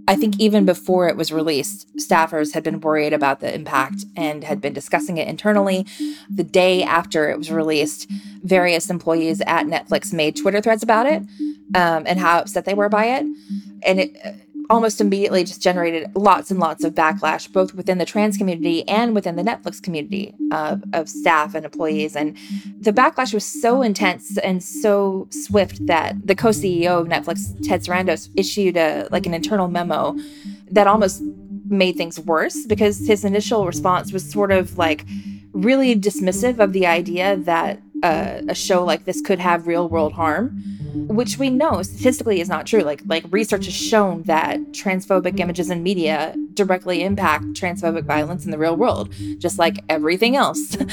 I 0.10 0.16
think 0.16 0.40
even 0.40 0.66
before 0.66 1.10
it 1.10 1.18
was 1.18 1.34
released, 1.34 1.90
staffers 1.98 2.54
had 2.54 2.64
been 2.64 2.80
worried 2.80 3.12
about 3.12 3.42
the 3.42 3.54
impact 3.54 4.06
and 4.16 4.42
had 4.46 4.62
been 4.62 4.72
discussing 4.72 5.18
it 5.18 5.28
internally. 5.28 5.86
The 6.34 6.46
day 6.46 6.82
after 6.82 7.30
it 7.30 7.38
was 7.38 7.52
released, 7.52 8.10
various 8.42 8.90
employees 8.90 9.42
at 9.42 9.66
Netflix 9.66 10.14
made 10.14 10.38
Twitter 10.38 10.62
threads 10.62 10.82
about 10.82 11.08
it 11.08 11.24
um, 11.76 12.04
and 12.06 12.20
how 12.20 12.40
upset 12.40 12.64
they 12.64 12.74
were 12.74 12.88
by 12.88 13.06
it. 13.08 13.26
And 13.84 14.00
it 14.00 14.47
almost 14.69 15.00
immediately 15.00 15.43
just 15.43 15.62
generated 15.62 16.09
lots 16.15 16.51
and 16.51 16.59
lots 16.59 16.83
of 16.83 16.93
backlash, 16.93 17.51
both 17.51 17.74
within 17.74 17.97
the 17.97 18.05
trans 18.05 18.38
community 18.38 18.88
and 18.88 19.15
within 19.15 19.36
the 19.36 19.43
Netflix 19.43 19.81
community 19.81 20.33
of, 20.51 20.83
of 20.93 21.09
staff 21.09 21.55
and 21.55 21.65
employees. 21.65 22.15
And 22.15 22.36
the 22.79 22.91
backlash 22.91 23.33
was 23.33 23.45
so 23.45 23.81
intense 23.81 24.38
and 24.38 24.63
so 24.63 25.27
swift 25.31 25.86
that 25.88 26.15
the 26.25 26.36
co-CEO 26.36 27.01
of 27.01 27.07
Netflix, 27.07 27.55
Ted 27.65 27.81
Sarandos, 27.81 28.29
issued 28.36 28.77
a 28.77 29.07
like 29.12 29.25
an 29.25 29.33
internal 29.33 29.67
memo 29.67 30.15
that 30.71 30.88
almost 30.88 31.21
made 31.69 31.95
things 31.95 32.19
worse 32.19 32.65
because 32.65 33.05
his 33.07 33.25
initial 33.25 33.65
response 33.65 34.12
was 34.12 34.29
sort 34.29 34.51
of 34.51 34.77
like 34.77 35.05
really 35.51 35.95
dismissive 35.95 36.59
of 36.59 36.74
the 36.74 36.86
idea 36.86 37.36
that 37.36 37.81
uh, 38.04 38.42
a 38.48 38.56
show 38.56 38.84
like 38.84 39.06
this 39.06 39.22
could 39.22 39.39
have 39.39 39.68
real 39.68 39.89
world 39.89 40.13
harm, 40.13 40.62
which 41.08 41.38
we 41.38 41.50
know 41.50 41.82
statistically 41.82 42.39
is 42.39 42.50
not 42.50 42.66
true. 42.66 42.82
Like 42.82 43.01
like 43.06 43.25
research 43.32 43.66
has 43.66 43.75
shown 43.75 44.24
that 44.24 44.60
transphobic 44.72 45.39
images 45.39 45.70
in 45.70 45.84
media 45.84 46.36
directly 46.54 47.04
impact 47.04 47.46
transphobic 47.54 48.04
violence 48.04 48.46
in 48.46 48.51
the 48.51 48.58
real 48.58 48.75
world, 48.75 49.13
just 49.38 49.60
like 49.60 49.84
everything 49.89 50.36
else. 50.36 50.77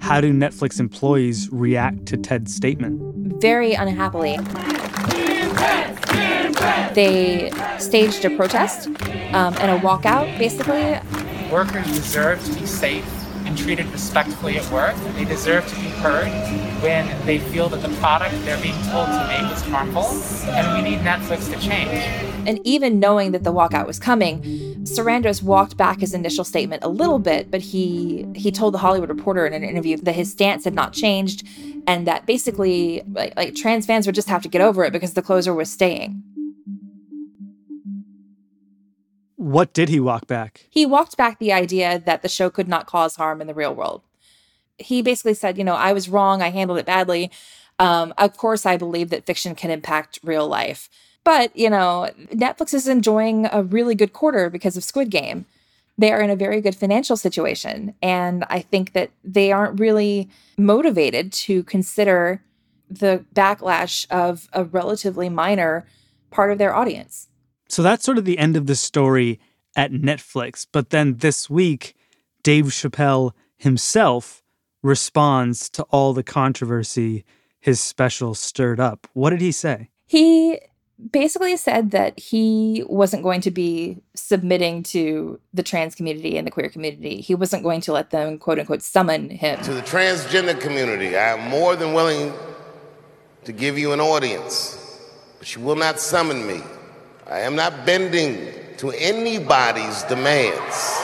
How 0.00 0.20
do 0.20 0.32
Netflix 0.32 0.80
employees 0.80 1.50
react 1.52 2.06
to 2.06 2.16
Ted's 2.16 2.54
statement? 2.54 3.40
Very 3.40 3.74
unhappily. 3.74 4.38
They 6.94 7.50
staged 7.78 8.24
a 8.24 8.30
protest 8.36 8.86
um, 8.86 9.54
and 9.60 9.70
a 9.70 9.78
walkout, 9.78 10.38
basically. 10.38 10.98
Workers 11.50 11.86
deserve 11.86 12.44
to 12.44 12.54
be 12.54 12.66
safe 12.66 13.04
and 13.04 13.17
treated 13.68 13.92
respectfully 13.92 14.56
at 14.56 14.64
work. 14.72 14.96
They 15.14 15.26
deserve 15.26 15.68
to 15.68 15.74
be 15.74 15.88
heard 16.00 16.26
when 16.82 17.06
they 17.26 17.38
feel 17.38 17.68
that 17.68 17.82
the 17.82 17.94
product 17.96 18.34
they're 18.46 18.62
being 18.62 18.80
told 18.84 19.08
to 19.08 19.26
make 19.28 19.52
is 19.52 19.60
harmful. 19.60 20.06
And 20.52 20.82
we 20.82 20.90
need 20.90 21.00
Netflix 21.00 21.52
to 21.52 21.60
change. 21.60 21.92
And 22.48 22.66
even 22.66 22.98
knowing 22.98 23.32
that 23.32 23.44
the 23.44 23.52
walkout 23.52 23.86
was 23.86 23.98
coming, 23.98 24.40
Sarandos 24.84 25.42
walked 25.42 25.76
back 25.76 26.00
his 26.00 26.14
initial 26.14 26.44
statement 26.44 26.82
a 26.82 26.88
little 26.88 27.18
bit, 27.18 27.50
but 27.50 27.60
he 27.60 28.26
he 28.34 28.50
told 28.50 28.72
the 28.72 28.78
Hollywood 28.78 29.10
Reporter 29.10 29.46
in 29.46 29.52
an 29.52 29.64
interview 29.64 29.98
that 29.98 30.14
his 30.14 30.32
stance 30.32 30.64
had 30.64 30.72
not 30.72 30.94
changed 30.94 31.46
and 31.86 32.06
that 32.06 32.24
basically 32.24 33.02
like, 33.12 33.36
like 33.36 33.54
trans 33.54 33.84
fans 33.84 34.06
would 34.06 34.14
just 34.14 34.30
have 34.30 34.40
to 34.44 34.48
get 34.48 34.62
over 34.62 34.82
it 34.82 34.94
because 34.94 35.12
the 35.12 35.20
closer 35.20 35.52
was 35.52 35.68
staying. 35.68 36.22
What 39.48 39.72
did 39.72 39.88
he 39.88 39.98
walk 39.98 40.26
back? 40.26 40.66
He 40.68 40.84
walked 40.84 41.16
back 41.16 41.38
the 41.38 41.54
idea 41.54 41.98
that 42.04 42.20
the 42.20 42.28
show 42.28 42.50
could 42.50 42.68
not 42.68 42.86
cause 42.86 43.16
harm 43.16 43.40
in 43.40 43.46
the 43.46 43.54
real 43.54 43.74
world. 43.74 44.02
He 44.76 45.00
basically 45.00 45.32
said, 45.32 45.56
you 45.56 45.64
know, 45.64 45.74
I 45.74 45.94
was 45.94 46.10
wrong. 46.10 46.42
I 46.42 46.50
handled 46.50 46.78
it 46.78 46.84
badly. 46.84 47.30
Um, 47.78 48.12
of 48.18 48.36
course, 48.36 48.66
I 48.66 48.76
believe 48.76 49.08
that 49.08 49.24
fiction 49.24 49.54
can 49.54 49.70
impact 49.70 50.18
real 50.22 50.46
life. 50.46 50.90
But, 51.24 51.56
you 51.56 51.70
know, 51.70 52.10
Netflix 52.30 52.74
is 52.74 52.88
enjoying 52.88 53.48
a 53.50 53.62
really 53.62 53.94
good 53.94 54.12
quarter 54.12 54.50
because 54.50 54.76
of 54.76 54.84
Squid 54.84 55.08
Game. 55.08 55.46
They 55.96 56.12
are 56.12 56.20
in 56.20 56.28
a 56.28 56.36
very 56.36 56.60
good 56.60 56.76
financial 56.76 57.16
situation. 57.16 57.94
And 58.02 58.44
I 58.50 58.60
think 58.60 58.92
that 58.92 59.12
they 59.24 59.50
aren't 59.50 59.80
really 59.80 60.28
motivated 60.58 61.32
to 61.32 61.62
consider 61.62 62.42
the 62.90 63.24
backlash 63.34 64.06
of 64.10 64.46
a 64.52 64.64
relatively 64.64 65.30
minor 65.30 65.86
part 66.30 66.52
of 66.52 66.58
their 66.58 66.74
audience. 66.74 67.27
So 67.68 67.82
that's 67.82 68.04
sort 68.04 68.18
of 68.18 68.24
the 68.24 68.38
end 68.38 68.56
of 68.56 68.66
the 68.66 68.74
story 68.74 69.40
at 69.76 69.92
Netflix. 69.92 70.66
But 70.70 70.90
then 70.90 71.18
this 71.18 71.48
week, 71.48 71.94
Dave 72.42 72.66
Chappelle 72.66 73.32
himself 73.56 74.42
responds 74.82 75.68
to 75.70 75.82
all 75.84 76.12
the 76.12 76.22
controversy 76.22 77.24
his 77.60 77.80
special 77.80 78.34
stirred 78.34 78.80
up. 78.80 79.06
What 79.12 79.30
did 79.30 79.40
he 79.40 79.52
say? 79.52 79.90
He 80.06 80.58
basically 81.10 81.56
said 81.56 81.90
that 81.90 82.18
he 82.18 82.84
wasn't 82.88 83.22
going 83.22 83.40
to 83.42 83.50
be 83.50 83.98
submitting 84.14 84.82
to 84.82 85.40
the 85.52 85.62
trans 85.62 85.94
community 85.94 86.36
and 86.36 86.46
the 86.46 86.50
queer 86.50 86.68
community. 86.68 87.20
He 87.20 87.34
wasn't 87.34 87.62
going 87.62 87.80
to 87.82 87.92
let 87.92 88.10
them, 88.10 88.38
quote 88.38 88.58
unquote, 88.58 88.82
summon 88.82 89.30
him. 89.30 89.60
To 89.62 89.74
the 89.74 89.82
transgender 89.82 90.58
community, 90.58 91.16
I 91.16 91.36
am 91.36 91.48
more 91.48 91.76
than 91.76 91.92
willing 91.92 92.32
to 93.44 93.52
give 93.52 93.78
you 93.78 93.92
an 93.92 94.00
audience, 94.00 94.76
but 95.38 95.54
you 95.54 95.62
will 95.62 95.76
not 95.76 96.00
summon 96.00 96.46
me. 96.46 96.62
I 97.30 97.40
am 97.40 97.56
not 97.56 97.84
bending 97.84 98.54
to 98.78 98.90
anybody's 98.90 100.02
demands. 100.04 101.02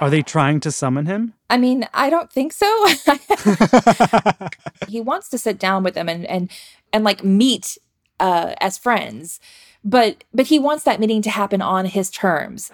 Are 0.00 0.08
they 0.08 0.22
trying 0.22 0.58
to 0.60 0.72
summon 0.72 1.04
him? 1.04 1.34
I 1.50 1.58
mean, 1.58 1.86
I 1.92 2.08
don't 2.08 2.32
think 2.32 2.54
so. 2.54 2.86
he 4.88 5.02
wants 5.02 5.28
to 5.28 5.36
sit 5.36 5.58
down 5.58 5.82
with 5.82 5.92
them 5.92 6.08
and 6.08 6.24
and 6.24 6.50
and 6.94 7.04
like 7.04 7.22
meet 7.22 7.76
uh, 8.20 8.54
as 8.58 8.78
friends, 8.78 9.38
but 9.84 10.24
but 10.32 10.46
he 10.46 10.58
wants 10.58 10.84
that 10.84 10.98
meeting 10.98 11.20
to 11.22 11.30
happen 11.30 11.60
on 11.60 11.84
his 11.84 12.08
terms. 12.08 12.72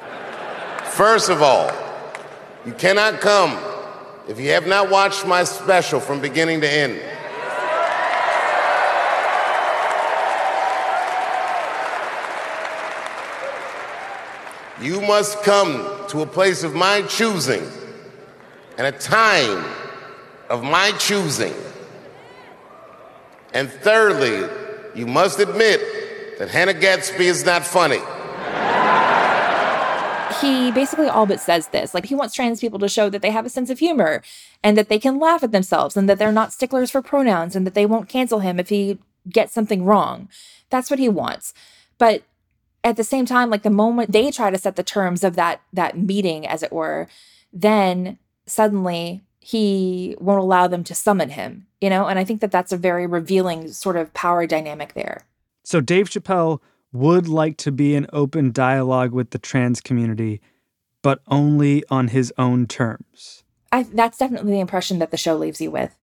First 0.85 1.31
of 1.31 1.43
all, 1.43 1.73
you 2.65 2.73
cannot 2.73 3.21
come 3.21 3.59
if 4.29 4.39
you 4.39 4.51
have 4.51 4.69
not 4.69 4.91
watched 4.91 5.27
my 5.27 5.43
special 5.43 5.99
from 5.99 6.21
beginning 6.21 6.61
to 6.61 6.71
end. 6.71 7.01
You 14.81 15.01
must 15.01 15.43
come 15.43 16.07
to 16.09 16.23
a 16.23 16.27
place 16.27 16.63
of 16.63 16.75
my 16.75 17.03
choosing 17.03 17.67
and 18.77 18.87
a 18.87 18.93
time 18.93 19.65
of 20.49 20.63
my 20.63 20.93
choosing. 20.93 21.55
And 23.53 23.69
thirdly, 23.69 24.49
you 24.95 25.07
must 25.07 25.41
admit 25.41 26.39
that 26.39 26.49
Hannah 26.49 26.75
Gadsby 26.75 27.27
is 27.27 27.45
not 27.45 27.65
funny. 27.65 28.01
He 30.41 30.71
basically 30.71 31.09
all 31.09 31.27
but 31.27 31.41
says 31.41 31.69
this. 31.69 31.93
Like, 31.93 32.07
he 32.07 32.15
wants 32.15 32.35
trans 32.35 32.61
people 32.61 32.79
to 32.79 32.89
show 32.89 33.11
that 33.11 33.23
they 33.23 33.31
have 33.31 33.45
a 33.45 33.51
sense 33.51 33.71
of 33.71 33.81
humor 33.81 34.23
and 34.63 34.79
that 34.79 34.89
they 34.89 35.01
can 35.01 35.19
laugh 35.19 35.43
at 35.43 35.51
themselves 35.51 35.97
and 35.97 36.09
that 36.09 36.19
they're 36.19 36.31
not 36.31 36.53
sticklers 36.53 36.93
for 36.93 37.03
pronouns 37.03 37.57
and 37.57 37.67
that 37.67 37.75
they 37.75 37.87
won't 37.87 38.09
cancel 38.09 38.39
him 38.39 38.61
if 38.61 38.69
he 38.69 38.99
gets 39.29 39.53
something 39.53 39.85
wrong. 39.85 40.29
That's 40.71 40.91
what 40.91 41.01
he 41.01 41.09
wants. 41.09 41.53
But 41.99 42.23
at 42.85 42.97
the 42.97 43.05
same 43.05 43.27
time 43.27 43.51
like 43.51 43.63
the 43.63 43.71
moment 43.71 44.13
they 44.13 44.31
try 44.31 44.51
to 44.51 44.59
set 44.59 44.77
the 44.77 44.83
terms 44.83 45.25
of 45.25 45.37
that 45.37 45.61
that 45.73 45.99
meeting 45.99 46.47
as 46.47 46.63
it 46.63 46.73
were 46.73 47.09
then 47.53 48.19
suddenly 48.47 49.23
he 49.41 50.17
won't 50.21 50.43
allow 50.43 50.67
them 50.67 50.85
to 50.85 50.95
summon 50.95 51.31
him 51.31 51.67
you 51.81 51.91
know 51.91 52.07
and 52.07 52.19
i 52.19 52.25
think 52.25 52.41
that 52.41 52.51
that's 52.51 52.73
a 52.73 52.77
very 52.77 53.07
revealing 53.07 53.71
sort 53.73 53.97
of 53.97 54.13
power 54.15 54.47
dynamic 54.47 54.95
there 54.95 55.27
so 55.65 55.81
dave 55.81 56.09
chappelle 56.09 56.61
would 56.93 57.29
like 57.29 57.57
to 57.57 57.71
be 57.71 57.95
in 57.95 58.07
open 58.13 58.51
dialogue 58.51 59.13
with 59.13 59.31
the 59.31 59.39
trans 59.39 59.81
community 59.81 60.41
but 61.03 61.21
only 61.29 61.85
on 61.91 62.09
his 62.09 62.33
own 62.39 62.67
terms. 62.67 63.45
I, 63.71 63.85
that's 63.85 64.19
definitely 64.19 64.53
the 64.53 64.61
impression 64.61 64.99
that 64.99 65.11
the 65.11 65.17
show 65.17 65.37
leaves 65.37 65.61
you 65.61 65.71
with. 65.71 65.98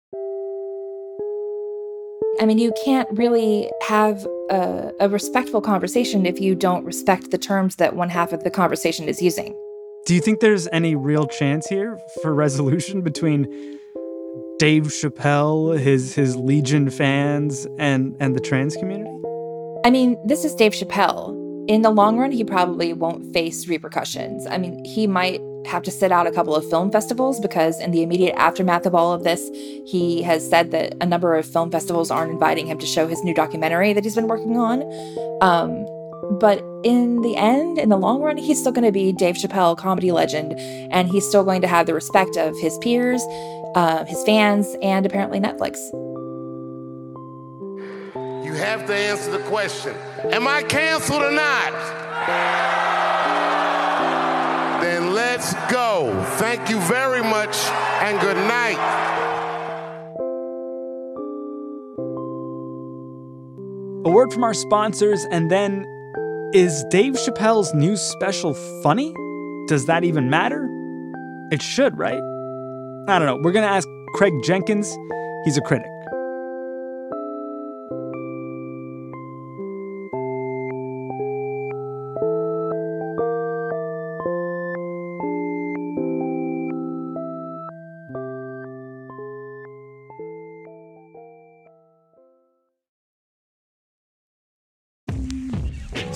I 2.38 2.44
mean, 2.44 2.58
you 2.58 2.72
can't 2.84 3.08
really 3.12 3.70
have 3.82 4.26
a, 4.50 4.92
a, 5.00 5.08
respectful 5.08 5.60
conversation 5.60 6.26
if 6.26 6.38
you 6.38 6.54
don't 6.54 6.84
respect 6.84 7.30
the 7.30 7.38
terms 7.38 7.76
that 7.76 7.96
one 7.96 8.10
half 8.10 8.32
of 8.32 8.44
the 8.44 8.50
conversation 8.50 9.08
is 9.08 9.22
using. 9.22 9.54
Do 10.04 10.14
you 10.14 10.20
think 10.20 10.40
there's 10.40 10.68
any 10.70 10.94
real 10.94 11.26
chance 11.26 11.66
here 11.66 11.98
for 12.22 12.34
resolution 12.34 13.00
between 13.00 13.78
Dave 14.58 14.84
Chappelle, 14.84 15.78
his 15.78 16.14
his 16.14 16.36
Legion 16.36 16.90
fans, 16.90 17.66
and 17.78 18.14
and 18.20 18.36
the 18.36 18.40
trans 18.40 18.76
community? 18.76 19.10
I 19.84 19.90
mean, 19.90 20.16
this 20.26 20.44
is 20.44 20.54
Dave 20.54 20.72
Chappelle. 20.72 21.34
In 21.68 21.82
the 21.82 21.90
long 21.90 22.18
run, 22.18 22.30
he 22.32 22.44
probably 22.44 22.92
won't 22.92 23.32
face 23.32 23.66
repercussions. 23.66 24.46
I 24.46 24.58
mean, 24.58 24.84
he 24.84 25.06
might 25.06 25.40
have 25.66 25.82
to 25.82 25.90
sit 25.90 26.12
out 26.12 26.26
a 26.26 26.30
couple 26.30 26.54
of 26.54 26.68
film 26.68 26.90
festivals 26.90 27.40
because, 27.40 27.80
in 27.80 27.90
the 27.90 28.02
immediate 28.02 28.34
aftermath 28.36 28.86
of 28.86 28.94
all 28.94 29.12
of 29.12 29.24
this, 29.24 29.50
he 29.84 30.22
has 30.22 30.48
said 30.48 30.70
that 30.70 30.94
a 31.00 31.06
number 31.06 31.34
of 31.34 31.46
film 31.46 31.70
festivals 31.70 32.10
aren't 32.10 32.32
inviting 32.32 32.66
him 32.66 32.78
to 32.78 32.86
show 32.86 33.06
his 33.06 33.22
new 33.24 33.34
documentary 33.34 33.92
that 33.92 34.04
he's 34.04 34.14
been 34.14 34.28
working 34.28 34.56
on. 34.56 34.82
Um, 35.42 35.86
but 36.38 36.64
in 36.82 37.20
the 37.22 37.36
end, 37.36 37.78
in 37.78 37.88
the 37.88 37.96
long 37.96 38.20
run, 38.20 38.36
he's 38.36 38.58
still 38.58 38.72
going 38.72 38.84
to 38.84 38.92
be 38.92 39.12
Dave 39.12 39.36
Chappelle, 39.36 39.76
comedy 39.76 40.12
legend, 40.12 40.54
and 40.56 41.08
he's 41.08 41.26
still 41.26 41.44
going 41.44 41.60
to 41.60 41.68
have 41.68 41.86
the 41.86 41.94
respect 41.94 42.36
of 42.36 42.58
his 42.60 42.76
peers, 42.78 43.22
uh, 43.74 44.04
his 44.04 44.22
fans, 44.24 44.74
and 44.82 45.06
apparently 45.06 45.40
Netflix. 45.40 45.76
You 48.44 48.52
have 48.54 48.86
to 48.86 48.94
answer 48.94 49.30
the 49.30 49.40
question 49.40 49.94
Am 50.32 50.46
I 50.46 50.62
canceled 50.62 51.22
or 51.22 51.32
not? 51.32 52.75
Let's 55.36 55.52
go. 55.70 56.24
Thank 56.38 56.70
you 56.70 56.80
very 56.80 57.20
much 57.20 57.54
and 58.00 58.18
good 58.22 58.38
night. 58.48 58.78
A 64.06 64.10
word 64.10 64.32
from 64.32 64.44
our 64.44 64.54
sponsors, 64.54 65.26
and 65.30 65.50
then 65.50 65.84
is 66.54 66.86
Dave 66.88 67.16
Chappelle's 67.16 67.74
new 67.74 67.98
special 67.98 68.54
funny? 68.82 69.12
Does 69.68 69.84
that 69.84 70.04
even 70.04 70.30
matter? 70.30 70.66
It 71.52 71.60
should, 71.60 71.98
right? 71.98 72.22
I 73.06 73.18
don't 73.18 73.26
know. 73.26 73.38
We're 73.42 73.52
going 73.52 73.68
to 73.68 73.74
ask 73.74 73.86
Craig 74.14 74.32
Jenkins. 74.42 74.96
He's 75.44 75.58
a 75.58 75.60
critic. 75.60 75.90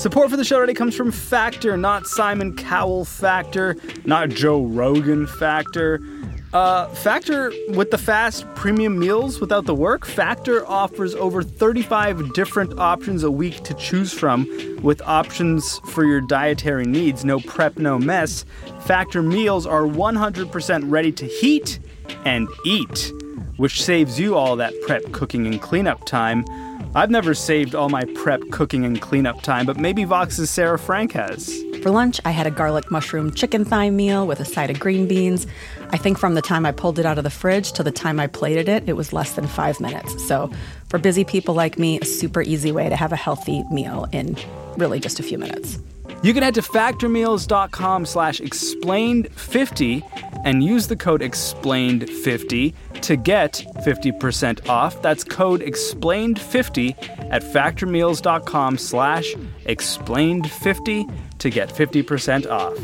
Support 0.00 0.30
for 0.30 0.38
the 0.38 0.45
show 0.45 0.57
already 0.57 0.73
comes 0.73 0.97
from 0.97 1.12
Factor, 1.12 1.76
not 1.76 2.07
Simon 2.07 2.57
Cowell 2.57 3.04
Factor, 3.04 3.76
not 4.07 4.30
Joe 4.30 4.64
Rogan 4.64 5.26
Factor. 5.26 6.00
Uh, 6.54 6.87
Factor 6.88 7.52
with 7.69 7.90
the 7.90 7.99
fast 7.99 8.47
premium 8.54 8.99
meals 8.99 9.42
without 9.42 9.66
the 9.66 9.75
work. 9.75 10.07
Factor 10.07 10.66
offers 10.66 11.14
over 11.14 11.42
35 11.42 12.33
different 12.33 12.78
options 12.78 13.25
a 13.25 13.30
week 13.30 13.62
to 13.64 13.75
choose 13.75 14.11
from, 14.11 14.49
with 14.83 15.02
options 15.02 15.80
for 15.90 16.07
your 16.07 16.23
dietary 16.23 16.87
needs. 16.87 17.23
No 17.23 17.38
prep, 17.38 17.76
no 17.76 17.99
mess. 17.99 18.47
Factor 18.87 19.21
meals 19.21 19.66
are 19.66 19.83
100% 19.83 20.90
ready 20.90 21.12
to 21.12 21.26
heat 21.26 21.78
and 22.25 22.49
eat, 22.64 23.12
which 23.59 23.83
saves 23.83 24.19
you 24.19 24.35
all 24.35 24.57
that 24.57 24.73
prep, 24.87 25.12
cooking, 25.12 25.47
and 25.47 25.61
cleanup 25.61 26.07
time. 26.07 26.47
I've 26.92 27.11
never 27.11 27.35
saved 27.35 27.76
all 27.76 27.88
my 27.88 28.04
prep, 28.16 28.40
cooking, 28.50 28.84
and 28.84 29.00
cleanup 29.00 29.43
time, 29.43 29.64
but 29.64 29.76
maybe 29.76 30.04
Vox's 30.04 30.50
Sarah 30.50 30.78
Frank 30.78 31.12
has. 31.12 31.62
For 31.82 31.91
lunch, 31.91 32.21
I 32.25 32.32
had 32.32 32.49
a 32.49 32.50
garlic 32.50 32.91
mushroom 32.91 33.32
chicken 33.32 33.64
thigh 33.64 33.91
meal 33.91 34.26
with 34.26 34.41
a 34.41 34.45
side 34.45 34.71
of 34.71 34.80
green 34.80 35.06
beans. 35.06 35.47
I 35.91 35.97
think 35.97 36.19
from 36.19 36.34
the 36.34 36.43
time 36.43 36.67
I 36.67 36.73
pulled 36.73 36.99
it 36.99 37.06
out 37.06 37.17
of 37.17 37.23
the 37.23 37.30
fridge 37.30 37.71
to 37.73 37.84
the 37.84 37.93
time 37.93 38.19
I 38.19 38.26
plated 38.26 38.69
it, 38.69 38.88
it 38.88 38.95
was 38.95 39.12
less 39.12 39.34
than 39.34 39.47
five 39.47 39.78
minutes. 39.78 40.26
So, 40.26 40.50
for 40.88 40.99
busy 40.99 41.25
people 41.25 41.54
like 41.54 41.78
me, 41.78 42.00
a 42.00 42.04
super 42.04 42.43
easy 42.43 42.73
way 42.73 42.88
to 42.88 42.97
have 42.97 43.12
a 43.12 43.17
healthy 43.17 43.62
meal 43.71 44.08
in 44.10 44.36
really 44.76 44.99
just 44.99 45.21
a 45.21 45.23
few 45.23 45.38
minutes. 45.38 45.78
You 46.25 46.34
can 46.34 46.43
head 46.43 46.54
to 46.54 46.62
factormeals.com 46.62 48.04
slash 48.04 48.41
explained50 48.41 50.29
and 50.44 50.62
use 50.62 50.86
the 50.86 50.96
code 50.96 51.20
explained50 51.20 52.74
to 53.02 53.16
get 53.16 53.64
50% 53.84 54.68
off. 54.68 55.00
That's 55.02 55.24
code 55.24 55.60
explained50 55.60 57.30
at 57.30 57.42
factormeals.com 57.42 58.78
slash 58.78 59.34
explained50 59.64 61.38
to 61.38 61.50
get 61.50 61.68
50% 61.70 62.50
off. 62.50 62.76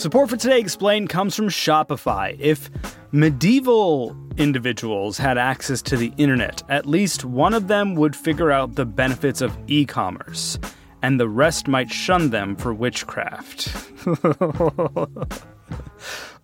Support 0.00 0.30
for 0.30 0.36
Today 0.38 0.60
Explained 0.60 1.10
comes 1.10 1.36
from 1.36 1.48
Shopify. 1.48 2.34
If 2.40 2.70
medieval 3.12 4.16
individuals 4.38 5.18
had 5.18 5.36
access 5.36 5.82
to 5.82 5.96
the 5.98 6.10
internet, 6.16 6.62
at 6.70 6.86
least 6.86 7.26
one 7.26 7.52
of 7.52 7.68
them 7.68 7.94
would 7.96 8.16
figure 8.16 8.50
out 8.50 8.76
the 8.76 8.86
benefits 8.86 9.42
of 9.42 9.54
e 9.66 9.84
commerce, 9.84 10.58
and 11.02 11.18
the 11.18 11.28
rest 11.28 11.68
might 11.68 11.90
shun 11.90 12.30
them 12.30 12.56
for 12.56 12.72
witchcraft. 12.74 13.74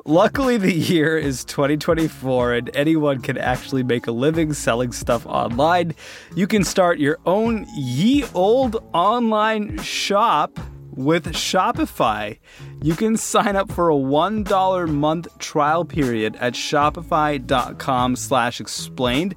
Luckily, 0.08 0.56
the 0.56 0.72
year 0.72 1.18
is 1.18 1.44
2024 1.44 2.54
and 2.54 2.70
anyone 2.76 3.20
can 3.20 3.36
actually 3.36 3.82
make 3.82 4.06
a 4.06 4.12
living 4.12 4.52
selling 4.52 4.92
stuff 4.92 5.26
online. 5.26 5.96
You 6.36 6.46
can 6.46 6.62
start 6.62 7.00
your 7.00 7.18
own 7.26 7.66
ye 7.74 8.24
old 8.32 8.76
online 8.94 9.78
shop 9.78 10.60
with 10.92 11.26
Shopify. 11.32 12.38
You 12.82 12.94
can 12.94 13.16
sign 13.16 13.56
up 13.56 13.70
for 13.72 13.90
a 13.90 13.94
$1 13.94 14.88
month 14.88 15.38
trial 15.38 15.84
period 15.84 16.36
at 16.36 16.54
shopify.com 16.54 18.16
slash 18.16 18.60
explained. 18.60 19.34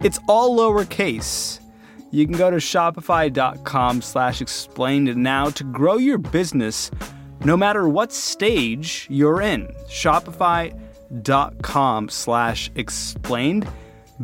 It's 0.00 0.20
all 0.28 0.56
lowercase. 0.56 1.60
You 2.14 2.24
can 2.26 2.36
go 2.36 2.48
to 2.48 2.58
shopify.com 2.58 4.00
slash 4.00 4.40
explained 4.40 5.16
now 5.16 5.50
to 5.50 5.64
grow 5.64 5.96
your 5.96 6.18
business 6.18 6.92
no 7.44 7.56
matter 7.56 7.88
what 7.88 8.12
stage 8.12 9.08
you're 9.10 9.42
in. 9.42 9.66
Shopify.com 9.88 10.78
slash 12.08 12.70
explained. 12.76 13.68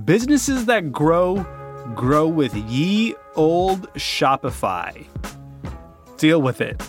Businesses 0.04 0.66
that 0.66 0.92
grow, 0.92 1.44
grow 1.96 2.28
with 2.28 2.54
ye 2.54 3.16
old 3.34 3.92
Shopify. 3.94 5.04
Deal 6.16 6.40
with 6.40 6.60
it. 6.60 6.80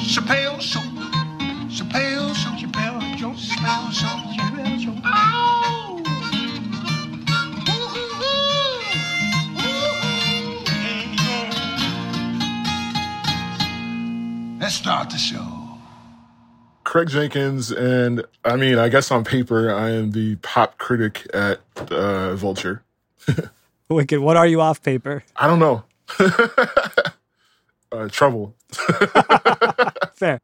Chappelle 0.00 0.60
Show. 0.60 0.80
Chappelle 1.70 2.34
Show. 2.34 2.50
Chappelle 2.58 3.16
Show. 3.16 3.30
Chappelle 3.30 3.92
Show. 3.92 4.08
Chappelle 4.34 4.80
Show. 4.80 5.49
Let's 14.70 14.78
start 14.78 15.10
the 15.10 15.18
show. 15.18 15.78
Craig 16.84 17.08
Jenkins, 17.08 17.72
and 17.72 18.24
I 18.44 18.54
mean, 18.54 18.78
I 18.78 18.88
guess 18.88 19.10
on 19.10 19.24
paper, 19.24 19.74
I 19.74 19.90
am 19.90 20.12
the 20.12 20.36
pop 20.36 20.78
critic 20.78 21.26
at 21.34 21.58
uh, 21.90 22.36
Vulture. 22.36 22.84
Wicked. 23.88 24.20
What 24.20 24.36
are 24.36 24.46
you 24.46 24.60
off 24.60 24.80
paper? 24.80 25.24
I 25.34 25.48
don't 25.48 25.58
know. 25.58 25.82
uh, 27.90 28.08
trouble. 28.10 28.54
Fair. 30.14 30.40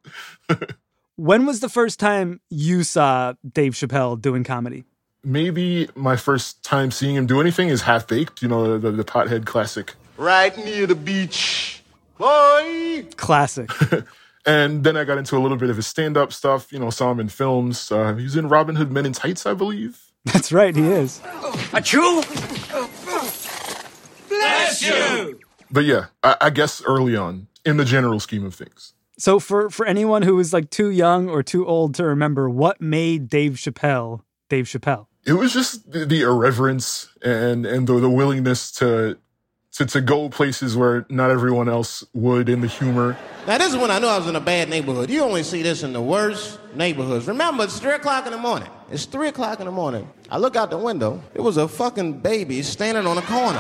when 1.14 1.46
was 1.46 1.60
the 1.60 1.68
first 1.68 2.00
time 2.00 2.40
you 2.50 2.82
saw 2.82 3.34
Dave 3.48 3.74
Chappelle 3.74 4.20
doing 4.20 4.42
comedy? 4.42 4.82
Maybe 5.22 5.88
my 5.94 6.16
first 6.16 6.64
time 6.64 6.90
seeing 6.90 7.14
him 7.14 7.26
do 7.26 7.40
anything 7.40 7.68
is 7.68 7.82
Half 7.82 8.08
Baked, 8.08 8.42
you 8.42 8.48
know, 8.48 8.76
the, 8.76 8.90
the 8.90 9.04
pothead 9.04 9.46
classic. 9.46 9.94
Right 10.16 10.58
near 10.58 10.88
the 10.88 10.96
beach. 10.96 11.75
Boy! 12.18 13.07
Classic. 13.16 13.70
and 14.46 14.85
then 14.85 14.96
I 14.96 15.05
got 15.05 15.18
into 15.18 15.37
a 15.37 15.40
little 15.40 15.57
bit 15.57 15.70
of 15.70 15.76
his 15.76 15.87
stand 15.87 16.16
up 16.16 16.33
stuff, 16.33 16.72
you 16.72 16.79
know, 16.79 16.90
saw 16.90 17.11
him 17.11 17.20
in 17.20 17.29
films. 17.29 17.90
Uh, 17.90 18.14
he 18.14 18.24
was 18.24 18.37
in 18.37 18.48
Robin 18.48 18.76
Hood 18.76 18.90
Men 18.90 19.07
in 19.07 19.12
Tights, 19.12 19.46
I 19.46 19.55
believe. 19.55 20.12
That's 20.24 20.50
right, 20.52 20.74
he 20.74 20.87
is. 20.87 21.20
A 21.72 21.81
chew? 21.81 22.22
Bless 24.29 24.83
you! 24.83 25.40
But 25.70 25.85
yeah, 25.85 26.07
I, 26.22 26.37
I 26.40 26.50
guess 26.50 26.83
early 26.85 27.16
on, 27.16 27.48
in 27.64 27.76
the 27.76 27.85
general 27.85 28.18
scheme 28.20 28.44
of 28.44 28.55
things. 28.55 28.94
So 29.18 29.38
for 29.38 29.70
for 29.70 29.87
anyone 29.87 30.22
who 30.22 30.38
is 30.38 30.52
like 30.52 30.68
too 30.70 30.90
young 30.90 31.29
or 31.29 31.42
too 31.42 31.66
old 31.66 31.94
to 31.94 32.05
remember, 32.05 32.50
what 32.50 32.81
made 32.81 33.29
Dave 33.29 33.52
Chappelle 33.52 34.22
Dave 34.48 34.66
Chappelle? 34.66 35.07
it 35.26 35.33
was 35.33 35.52
just 35.52 35.90
the, 35.90 36.07
the 36.07 36.22
irreverence 36.22 37.09
and 37.20 37.66
and 37.66 37.87
the, 37.87 37.98
the 37.98 38.09
willingness 38.09 38.70
to, 38.72 39.18
to 39.76 39.84
to 39.84 40.00
go 40.00 40.30
places 40.30 40.76
where 40.76 41.04
not 41.10 41.30
everyone 41.30 41.68
else 41.68 42.02
would 42.14 42.48
in 42.48 42.62
the 42.62 42.66
humor. 42.66 43.16
Now, 43.46 43.58
this 43.58 43.74
is 43.74 43.76
when 43.76 43.90
I 43.90 43.98
knew 43.98 44.06
I 44.06 44.16
was 44.16 44.26
in 44.26 44.34
a 44.34 44.40
bad 44.40 44.70
neighborhood. 44.70 45.10
You 45.10 45.22
only 45.22 45.42
see 45.42 45.62
this 45.62 45.82
in 45.82 45.92
the 45.92 46.00
worst 46.00 46.58
neighborhoods. 46.74 47.26
Remember, 47.26 47.64
it's 47.64 47.78
3 47.78 47.92
o'clock 47.92 48.24
in 48.24 48.32
the 48.32 48.38
morning. 48.38 48.68
It's 48.90 49.04
3 49.04 49.28
o'clock 49.28 49.60
in 49.60 49.66
the 49.66 49.72
morning. 49.72 50.08
I 50.30 50.38
look 50.38 50.56
out 50.56 50.70
the 50.70 50.78
window. 50.78 51.22
It 51.34 51.42
was 51.42 51.58
a 51.58 51.68
fucking 51.68 52.20
baby 52.20 52.62
standing 52.62 53.06
on 53.06 53.18
a 53.18 53.22
corner. 53.22 53.58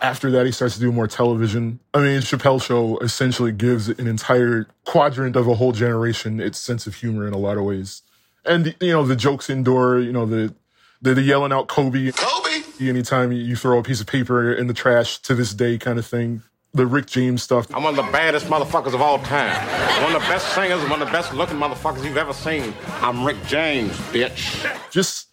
After 0.00 0.30
that, 0.32 0.46
he 0.46 0.52
starts 0.52 0.74
to 0.74 0.80
do 0.80 0.90
more 0.90 1.06
television. 1.06 1.78
I 1.92 2.00
mean, 2.00 2.20
Chappelle 2.22 2.62
Show 2.62 2.98
essentially 2.98 3.52
gives 3.52 3.88
an 3.88 4.06
entire 4.06 4.66
quadrant 4.86 5.36
of 5.36 5.46
a 5.46 5.54
whole 5.54 5.72
generation 5.72 6.40
its 6.40 6.58
sense 6.58 6.86
of 6.86 6.94
humor 6.94 7.26
in 7.28 7.34
a 7.34 7.38
lot 7.38 7.58
of 7.58 7.64
ways. 7.64 8.02
And, 8.44 8.74
you 8.80 8.90
know, 8.90 9.04
the 9.04 9.14
jokes 9.14 9.48
indoor, 9.48 10.00
you 10.00 10.12
know, 10.12 10.26
the, 10.26 10.54
the, 11.02 11.14
the 11.14 11.22
yelling 11.22 11.52
out 11.52 11.68
Kobe. 11.68 12.10
Kobe! 12.10 12.51
Anytime 12.88 13.32
you 13.32 13.56
throw 13.56 13.78
a 13.78 13.82
piece 13.82 14.00
of 14.00 14.06
paper 14.06 14.52
in 14.52 14.66
the 14.66 14.74
trash 14.74 15.18
to 15.18 15.34
this 15.34 15.54
day 15.54 15.78
kind 15.78 15.98
of 15.98 16.06
thing. 16.06 16.42
The 16.74 16.86
Rick 16.86 17.06
James 17.06 17.42
stuff. 17.42 17.66
I'm 17.74 17.82
one 17.82 17.98
of 17.98 18.06
the 18.06 18.10
baddest 18.12 18.46
motherfuckers 18.46 18.94
of 18.94 19.02
all 19.02 19.18
time. 19.18 19.54
One 20.02 20.16
of 20.16 20.22
the 20.22 20.28
best 20.28 20.54
singers, 20.54 20.80
one 20.88 21.02
of 21.02 21.08
the 21.08 21.12
best 21.12 21.34
looking 21.34 21.58
motherfuckers 21.58 22.02
you've 22.02 22.16
ever 22.16 22.32
seen. 22.32 22.72
I'm 23.02 23.26
Rick 23.26 23.36
James, 23.46 23.92
bitch. 24.10 24.90
Just 24.90 25.28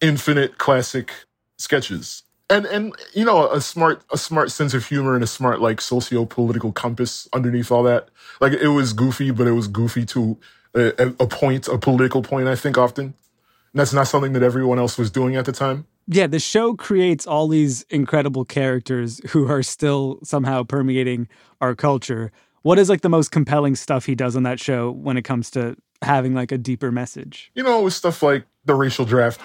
infinite 0.00 0.56
classic 0.58 1.12
sketches. 1.58 2.22
And 2.48 2.64
and 2.66 2.94
you 3.12 3.24
know, 3.24 3.50
a 3.50 3.60
smart 3.60 4.04
a 4.12 4.18
smart 4.18 4.52
sense 4.52 4.72
of 4.72 4.86
humor 4.86 5.14
and 5.16 5.24
a 5.24 5.26
smart 5.26 5.60
like 5.60 5.80
socio-political 5.80 6.70
compass 6.72 7.28
underneath 7.32 7.72
all 7.72 7.82
that. 7.82 8.08
Like 8.40 8.52
it 8.52 8.68
was 8.68 8.92
goofy, 8.92 9.32
but 9.32 9.48
it 9.48 9.52
was 9.52 9.66
goofy 9.66 10.04
to 10.06 10.38
a, 10.74 11.12
a 11.18 11.26
point, 11.26 11.66
a 11.68 11.78
political 11.78 12.22
point, 12.22 12.46
I 12.46 12.54
think 12.54 12.78
often. 12.78 13.06
And 13.06 13.80
that's 13.80 13.92
not 13.92 14.06
something 14.06 14.32
that 14.34 14.42
everyone 14.42 14.78
else 14.78 14.96
was 14.96 15.10
doing 15.10 15.34
at 15.34 15.44
the 15.44 15.52
time. 15.52 15.86
Yeah, 16.06 16.26
the 16.26 16.38
show 16.38 16.74
creates 16.74 17.26
all 17.26 17.48
these 17.48 17.82
incredible 17.88 18.44
characters 18.44 19.22
who 19.30 19.50
are 19.50 19.62
still 19.62 20.18
somehow 20.22 20.62
permeating 20.62 21.28
our 21.62 21.74
culture. 21.74 22.30
What 22.60 22.78
is 22.78 22.90
like 22.90 23.00
the 23.00 23.08
most 23.08 23.30
compelling 23.30 23.74
stuff 23.74 24.04
he 24.04 24.14
does 24.14 24.36
on 24.36 24.42
that 24.42 24.60
show 24.60 24.90
when 24.90 25.16
it 25.16 25.22
comes 25.22 25.50
to 25.52 25.76
having 26.02 26.34
like 26.34 26.52
a 26.52 26.58
deeper 26.58 26.92
message? 26.92 27.50
You 27.54 27.62
know, 27.62 27.80
it 27.80 27.84
was 27.84 27.96
stuff 27.96 28.22
like 28.22 28.44
the 28.66 28.74
racial 28.74 29.06
draft. 29.06 29.40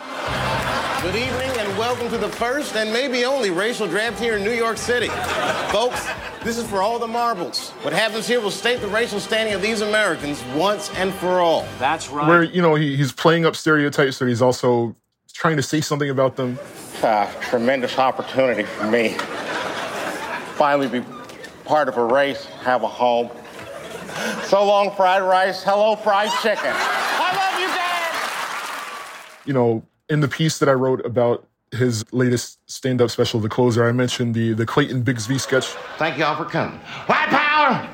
Good 1.01 1.15
evening 1.15 1.49
and 1.59 1.77
welcome 1.77 2.09
to 2.09 2.17
the 2.17 2.27
first 2.27 2.75
and 2.75 2.91
maybe 2.91 3.23
only 3.23 3.51
racial 3.51 3.87
draft 3.87 4.19
here 4.19 4.35
in 4.35 4.43
New 4.43 4.51
York 4.51 4.75
City. 4.75 5.07
Folks, 5.71 6.05
this 6.43 6.57
is 6.57 6.67
for 6.67 6.81
all 6.81 6.99
the 6.99 7.07
marbles. 7.07 7.69
What 7.83 7.93
happens 7.93 8.27
here 8.27 8.41
will 8.41 8.51
state 8.51 8.81
the 8.81 8.89
racial 8.89 9.21
standing 9.21 9.53
of 9.53 9.61
these 9.61 9.79
Americans 9.79 10.43
once 10.55 10.93
and 10.95 11.13
for 11.13 11.39
all. 11.39 11.65
That's 11.77 12.09
right. 12.09 12.27
Where, 12.27 12.43
you 12.43 12.61
know, 12.61 12.75
he, 12.75 12.97
he's 12.97 13.13
playing 13.13 13.45
up 13.45 13.55
stereotypes, 13.55 14.19
but 14.19 14.27
he's 14.27 14.41
also 14.41 14.97
trying 15.33 15.57
to 15.57 15.63
say 15.63 15.81
something 15.81 16.09
about 16.09 16.35
them. 16.35 16.59
Uh, 17.01 17.31
tremendous 17.41 17.97
opportunity 17.97 18.63
for 18.63 18.85
me. 18.85 19.15
Finally 20.55 20.87
be 20.99 21.05
part 21.65 21.87
of 21.87 21.97
a 21.97 22.03
race, 22.03 22.45
have 22.63 22.83
a 22.83 22.87
home. 22.87 23.29
So 24.43 24.65
long, 24.65 24.93
fried 24.95 25.21
rice. 25.21 25.63
Hello, 25.63 25.95
fried 25.95 26.31
chicken. 26.41 26.73
I 26.73 27.31
love 27.35 27.59
you, 27.61 27.67
Dad. 27.67 29.47
You 29.47 29.53
know, 29.53 29.83
in 30.09 30.19
the 30.19 30.27
piece 30.27 30.57
that 30.59 30.67
I 30.67 30.73
wrote 30.73 31.05
about 31.05 31.45
his 31.71 32.03
latest 32.11 32.59
stand-up 32.69 33.11
special, 33.11 33.39
The 33.39 33.47
Closer, 33.47 33.87
I 33.87 33.91
mentioned 33.91 34.33
the 34.33 34.53
the 34.53 34.65
Clayton 34.65 35.03
Bigsby 35.03 35.39
sketch. 35.39 35.67
Thank 35.97 36.17
y'all 36.17 36.35
for 36.35 36.49
coming. 36.49 36.79
White 37.05 37.29
power! 37.29 37.87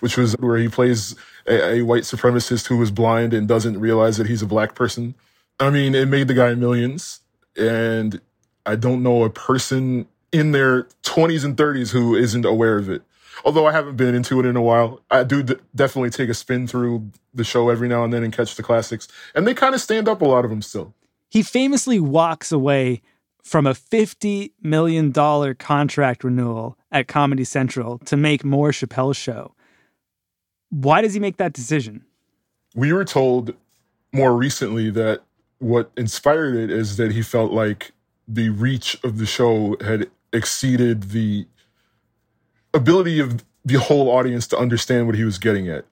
Which 0.00 0.16
was 0.16 0.34
where 0.34 0.58
he 0.58 0.68
plays 0.68 1.16
a, 1.46 1.76
a 1.76 1.82
white 1.82 2.02
supremacist 2.02 2.66
who 2.66 2.76
was 2.76 2.90
blind 2.90 3.32
and 3.32 3.48
doesn't 3.48 3.80
realize 3.80 4.18
that 4.18 4.26
he's 4.26 4.42
a 4.42 4.46
black 4.46 4.74
person. 4.74 5.14
I 5.62 5.70
mean, 5.70 5.94
it 5.94 6.08
made 6.08 6.28
the 6.28 6.34
guy 6.34 6.54
millions. 6.54 7.20
And 7.56 8.20
I 8.66 8.76
don't 8.76 9.02
know 9.02 9.24
a 9.24 9.30
person 9.30 10.06
in 10.32 10.52
their 10.52 10.84
20s 11.04 11.44
and 11.44 11.56
30s 11.56 11.92
who 11.92 12.14
isn't 12.14 12.44
aware 12.44 12.78
of 12.78 12.88
it. 12.88 13.02
Although 13.44 13.66
I 13.66 13.72
haven't 13.72 13.96
been 13.96 14.14
into 14.14 14.40
it 14.40 14.46
in 14.46 14.56
a 14.56 14.62
while, 14.62 15.00
I 15.10 15.24
do 15.24 15.42
d- 15.42 15.56
definitely 15.74 16.10
take 16.10 16.28
a 16.28 16.34
spin 16.34 16.66
through 16.66 17.10
the 17.34 17.44
show 17.44 17.70
every 17.70 17.88
now 17.88 18.04
and 18.04 18.12
then 18.12 18.22
and 18.22 18.32
catch 18.32 18.56
the 18.56 18.62
classics. 18.62 19.08
And 19.34 19.46
they 19.46 19.54
kind 19.54 19.74
of 19.74 19.80
stand 19.80 20.08
up 20.08 20.20
a 20.20 20.24
lot 20.24 20.44
of 20.44 20.50
them 20.50 20.62
still. 20.62 20.94
He 21.28 21.42
famously 21.42 21.98
walks 21.98 22.52
away 22.52 23.02
from 23.42 23.66
a 23.66 23.72
$50 23.72 24.52
million 24.62 25.12
contract 25.54 26.24
renewal 26.24 26.78
at 26.90 27.08
Comedy 27.08 27.44
Central 27.44 27.98
to 27.98 28.16
make 28.16 28.44
more 28.44 28.70
Chappelle 28.70 29.16
Show. 29.16 29.54
Why 30.70 31.02
does 31.02 31.14
he 31.14 31.20
make 31.20 31.36
that 31.38 31.52
decision? 31.52 32.04
We 32.74 32.92
were 32.92 33.04
told 33.04 33.54
more 34.12 34.36
recently 34.36 34.90
that 34.90 35.22
what 35.62 35.90
inspired 35.96 36.56
it 36.56 36.70
is 36.70 36.96
that 36.96 37.12
he 37.12 37.22
felt 37.22 37.52
like 37.52 37.92
the 38.26 38.50
reach 38.50 38.98
of 39.04 39.18
the 39.18 39.26
show 39.26 39.76
had 39.80 40.10
exceeded 40.32 41.10
the 41.10 41.46
ability 42.74 43.20
of 43.20 43.44
the 43.64 43.78
whole 43.78 44.10
audience 44.10 44.46
to 44.48 44.58
understand 44.58 45.06
what 45.06 45.14
he 45.14 45.24
was 45.24 45.38
getting 45.38 45.68
at. 45.68 45.84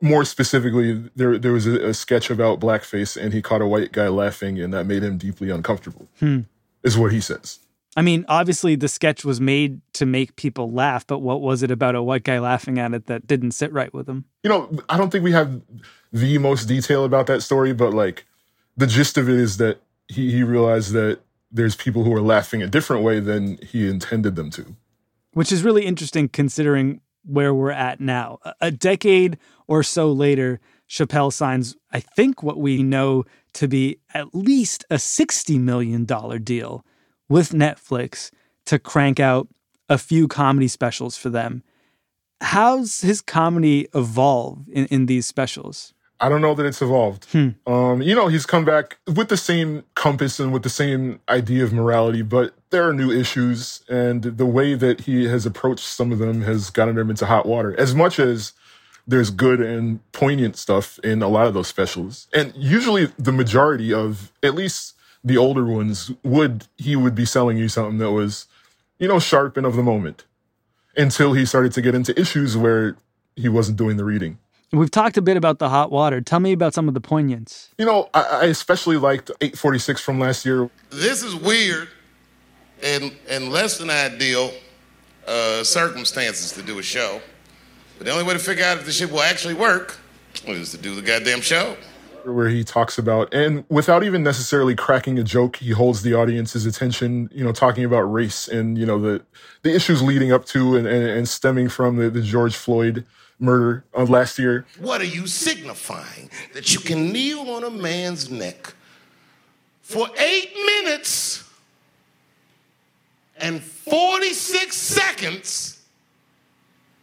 More 0.00 0.24
specifically, 0.24 1.10
there 1.14 1.36
there 1.36 1.52
was 1.52 1.66
a, 1.66 1.88
a 1.88 1.94
sketch 1.94 2.30
about 2.30 2.58
blackface, 2.58 3.20
and 3.20 3.34
he 3.34 3.42
caught 3.42 3.60
a 3.60 3.66
white 3.66 3.92
guy 3.92 4.08
laughing, 4.08 4.58
and 4.58 4.72
that 4.72 4.86
made 4.86 5.02
him 5.02 5.18
deeply 5.18 5.50
uncomfortable. 5.50 6.08
Hmm. 6.18 6.40
Is 6.82 6.96
what 6.96 7.12
he 7.12 7.20
says. 7.20 7.58
I 7.96 8.02
mean, 8.02 8.24
obviously 8.28 8.76
the 8.76 8.88
sketch 8.88 9.24
was 9.24 9.40
made 9.40 9.82
to 9.94 10.06
make 10.06 10.36
people 10.36 10.72
laugh, 10.72 11.06
but 11.06 11.18
what 11.18 11.42
was 11.42 11.62
it 11.62 11.70
about 11.70 11.94
a 11.94 12.02
white 12.02 12.22
guy 12.22 12.38
laughing 12.38 12.78
at 12.78 12.94
it 12.94 13.06
that 13.06 13.26
didn't 13.26 13.50
sit 13.50 13.70
right 13.72 13.92
with 13.92 14.08
him? 14.08 14.24
You 14.42 14.48
know, 14.48 14.70
I 14.88 14.96
don't 14.96 15.10
think 15.10 15.24
we 15.24 15.32
have 15.32 15.60
the 16.12 16.38
most 16.38 16.66
detail 16.66 17.04
about 17.04 17.26
that 17.26 17.42
story, 17.42 17.74
but 17.74 17.92
like 17.92 18.24
the 18.80 18.86
gist 18.86 19.18
of 19.18 19.28
it 19.28 19.36
is 19.36 19.58
that 19.58 19.80
he, 20.08 20.32
he 20.32 20.42
realized 20.42 20.92
that 20.92 21.20
there's 21.52 21.76
people 21.76 22.02
who 22.02 22.14
are 22.14 22.22
laughing 22.22 22.62
a 22.62 22.66
different 22.66 23.04
way 23.04 23.20
than 23.20 23.58
he 23.58 23.88
intended 23.88 24.36
them 24.36 24.50
to. 24.50 24.74
Which 25.32 25.52
is 25.52 25.62
really 25.62 25.84
interesting 25.84 26.28
considering 26.28 27.00
where 27.24 27.52
we're 27.52 27.70
at 27.70 28.00
now. 28.00 28.38
A 28.60 28.70
decade 28.70 29.38
or 29.68 29.82
so 29.82 30.10
later, 30.10 30.60
Chappelle 30.88 31.32
signs, 31.32 31.76
I 31.92 32.00
think, 32.00 32.42
what 32.42 32.58
we 32.58 32.82
know 32.82 33.24
to 33.54 33.68
be 33.68 33.98
at 34.14 34.34
least 34.34 34.84
a 34.90 34.94
$60 34.94 35.60
million 35.60 36.04
deal 36.42 36.84
with 37.28 37.50
Netflix 37.50 38.30
to 38.64 38.78
crank 38.78 39.20
out 39.20 39.48
a 39.88 39.98
few 39.98 40.26
comedy 40.26 40.68
specials 40.68 41.16
for 41.16 41.28
them. 41.28 41.62
How's 42.40 43.02
his 43.02 43.20
comedy 43.20 43.88
evolve 43.94 44.64
in, 44.68 44.86
in 44.86 45.06
these 45.06 45.26
specials? 45.26 45.92
I 46.20 46.28
don't 46.28 46.42
know 46.42 46.54
that 46.54 46.66
it's 46.66 46.82
evolved. 46.82 47.24
Hmm. 47.32 47.48
Um, 47.66 48.02
you 48.02 48.14
know, 48.14 48.28
he's 48.28 48.44
come 48.44 48.64
back 48.64 48.98
with 49.06 49.28
the 49.28 49.36
same 49.36 49.84
compass 49.94 50.38
and 50.38 50.52
with 50.52 50.62
the 50.62 50.68
same 50.68 51.20
idea 51.28 51.64
of 51.64 51.72
morality, 51.72 52.22
but 52.22 52.54
there 52.68 52.86
are 52.86 52.92
new 52.92 53.10
issues, 53.10 53.82
and 53.88 54.22
the 54.22 54.46
way 54.46 54.74
that 54.74 55.02
he 55.02 55.26
has 55.26 55.46
approached 55.46 55.86
some 55.86 56.12
of 56.12 56.18
them 56.18 56.42
has 56.42 56.70
gotten 56.70 56.98
him 56.98 57.10
into 57.10 57.26
hot 57.26 57.46
water. 57.46 57.74
As 57.78 57.94
much 57.94 58.18
as 58.18 58.52
there's 59.06 59.30
good 59.30 59.60
and 59.60 60.00
poignant 60.12 60.56
stuff 60.56 60.98
in 61.00 61.22
a 61.22 61.28
lot 61.28 61.46
of 61.46 61.54
those 61.54 61.68
specials, 61.68 62.28
and 62.32 62.52
usually 62.54 63.06
the 63.18 63.32
majority 63.32 63.92
of 63.92 64.30
at 64.42 64.54
least 64.54 64.94
the 65.24 65.36
older 65.36 65.64
ones 65.64 66.12
would 66.22 66.66
he 66.76 66.96
would 66.96 67.14
be 67.14 67.24
selling 67.24 67.56
you 67.56 67.68
something 67.68 67.98
that 67.98 68.12
was, 68.12 68.46
you 68.98 69.08
know, 69.08 69.18
sharp 69.18 69.56
and 69.56 69.66
of 69.66 69.74
the 69.74 69.82
moment, 69.82 70.26
until 70.96 71.32
he 71.32 71.46
started 71.46 71.72
to 71.72 71.82
get 71.82 71.94
into 71.94 72.18
issues 72.20 72.56
where 72.56 72.96
he 73.36 73.48
wasn't 73.48 73.78
doing 73.78 73.96
the 73.96 74.04
reading. 74.04 74.38
We've 74.72 74.90
talked 74.90 75.16
a 75.16 75.22
bit 75.22 75.36
about 75.36 75.58
the 75.58 75.68
hot 75.68 75.90
water. 75.90 76.20
Tell 76.20 76.38
me 76.38 76.52
about 76.52 76.74
some 76.74 76.86
of 76.86 76.94
the 76.94 77.00
poignance. 77.00 77.70
You 77.76 77.86
know, 77.86 78.08
I, 78.14 78.22
I 78.22 78.44
especially 78.44 78.96
liked 78.96 79.30
846 79.40 80.00
from 80.00 80.20
last 80.20 80.46
year. 80.46 80.70
This 80.90 81.24
is 81.24 81.34
weird 81.34 81.88
and, 82.82 83.12
and 83.28 83.50
less 83.50 83.78
than 83.78 83.90
ideal 83.90 84.52
uh, 85.26 85.64
circumstances 85.64 86.52
to 86.52 86.62
do 86.62 86.78
a 86.78 86.82
show. 86.82 87.20
But 87.98 88.06
the 88.06 88.12
only 88.12 88.24
way 88.24 88.34
to 88.34 88.38
figure 88.38 88.64
out 88.64 88.78
if 88.78 88.86
the 88.86 88.92
shit 88.92 89.10
will 89.10 89.22
actually 89.22 89.54
work 89.54 89.96
is 90.46 90.70
to 90.70 90.78
do 90.78 90.94
the 90.94 91.02
goddamn 91.02 91.40
show. 91.40 91.76
Where 92.24 92.48
he 92.48 92.62
talks 92.62 92.96
about, 92.96 93.32
and 93.34 93.64
without 93.68 94.04
even 94.04 94.22
necessarily 94.22 94.76
cracking 94.76 95.18
a 95.18 95.24
joke, 95.24 95.56
he 95.56 95.70
holds 95.70 96.02
the 96.02 96.14
audience's 96.14 96.64
attention, 96.64 97.28
you 97.32 97.42
know, 97.42 97.50
talking 97.50 97.82
about 97.82 98.02
race 98.02 98.46
and, 98.46 98.78
you 98.78 98.86
know, 98.86 99.00
the, 99.00 99.22
the 99.62 99.74
issues 99.74 100.00
leading 100.00 100.30
up 100.30 100.44
to 100.46 100.76
and, 100.76 100.86
and, 100.86 101.04
and 101.06 101.28
stemming 101.28 101.70
from 101.70 101.96
the, 101.96 102.08
the 102.08 102.22
George 102.22 102.54
Floyd 102.54 103.04
murder 103.40 103.84
of 103.92 104.10
last 104.10 104.38
year. 104.38 104.66
What 104.78 105.00
are 105.00 105.04
you 105.04 105.26
signifying? 105.26 106.30
That 106.54 106.72
you 106.72 106.80
can 106.80 107.12
kneel 107.12 107.50
on 107.50 107.64
a 107.64 107.70
man's 107.70 108.30
neck 108.30 108.74
for 109.82 110.08
eight 110.18 110.52
minutes 110.54 111.44
and 113.38 113.62
46 113.62 114.76
seconds 114.76 115.82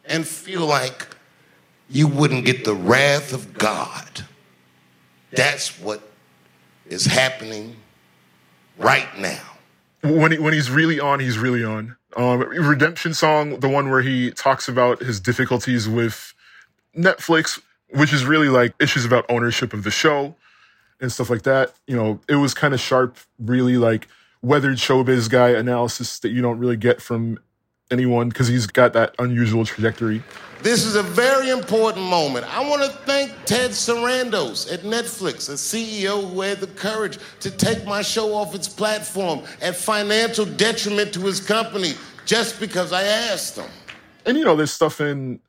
and 0.06 0.26
feel 0.26 0.66
like 0.66 1.08
you 1.90 2.08
wouldn't 2.08 2.46
get 2.46 2.64
the 2.64 2.74
wrath 2.74 3.34
of 3.34 3.54
God. 3.54 4.24
That's 5.32 5.80
what 5.80 6.02
is 6.86 7.06
happening 7.06 7.76
right 8.78 9.08
now. 9.20 9.42
When, 10.02 10.32
he, 10.32 10.38
when 10.38 10.54
he's 10.54 10.70
really 10.70 11.00
on, 11.00 11.20
he's 11.20 11.38
really 11.38 11.66
on. 11.66 11.97
Um, 12.16 12.40
Redemption 12.42 13.14
song, 13.14 13.60
the 13.60 13.70
one 13.70 13.90
where 13.90 14.02
he 14.02 14.32
talks 14.32 14.68
about 14.68 15.00
his 15.02 15.20
difficulties 15.20 15.88
with 15.90 16.34
Netflix, 16.98 17.62
which 17.92 18.14
is 18.14 18.26
really 18.26 18.50
like 18.50 18.74
issues 18.80 19.06
about 19.06 19.26
ownership 19.30 19.74
of 19.74 19.84
the 19.84 19.92
show. 19.92 20.36
and 21.00 21.12
stuff 21.12 21.30
like 21.30 21.44
that. 21.44 21.74
You 21.88 21.96
know, 21.96 22.20
it 22.28 22.36
was 22.36 22.54
kind 22.54 22.74
of 22.74 22.80
sharp, 22.80 23.18
really 23.40 23.78
like 23.78 24.08
weathered 24.42 24.78
showbiz 24.78 25.30
guy 25.30 25.50
analysis 25.50 26.20
that 26.20 26.30
you 26.30 26.42
don't 26.42 26.60
really 26.60 26.78
get 26.78 27.02
from 27.02 27.40
anyone 27.92 28.30
because 28.30 28.48
he's 28.48 28.68
got 28.68 28.94
that 28.94 29.16
unusual 29.20 29.66
trajectory. 29.66 30.24
This 30.62 30.86
is 30.86 30.96
a 30.96 31.04
very 31.04 31.50
important 31.50 32.06
moment. 32.06 32.46
I 32.54 32.68
want 32.68 32.84
to 32.84 32.90
thank 32.90 33.32
Ted 33.46 33.72
Sarandos 33.72 34.72
at 34.74 34.82
Netflix, 34.82 35.50
a 35.50 35.54
CEO 35.54 36.30
who 36.30 36.42
had 36.42 36.60
the 36.60 36.68
courage 36.68 37.20
to 37.42 37.52
take 37.52 37.86
my 37.86 38.02
show 38.02 38.34
off 38.34 38.56
its 38.56 38.68
platform 38.68 39.42
at 39.62 39.76
financial 39.76 40.46
detriment 40.46 41.14
to 41.14 41.22
his 41.22 41.40
company 41.40 41.94
just 42.26 42.60
because 42.60 42.92
I 42.92 43.04
asked 43.04 43.58
him. 43.58 43.70
And 44.26 44.38
you 44.38 44.44
know, 44.44 44.56
there's 44.56 44.72
stuff 44.72 45.00
in 45.00 45.40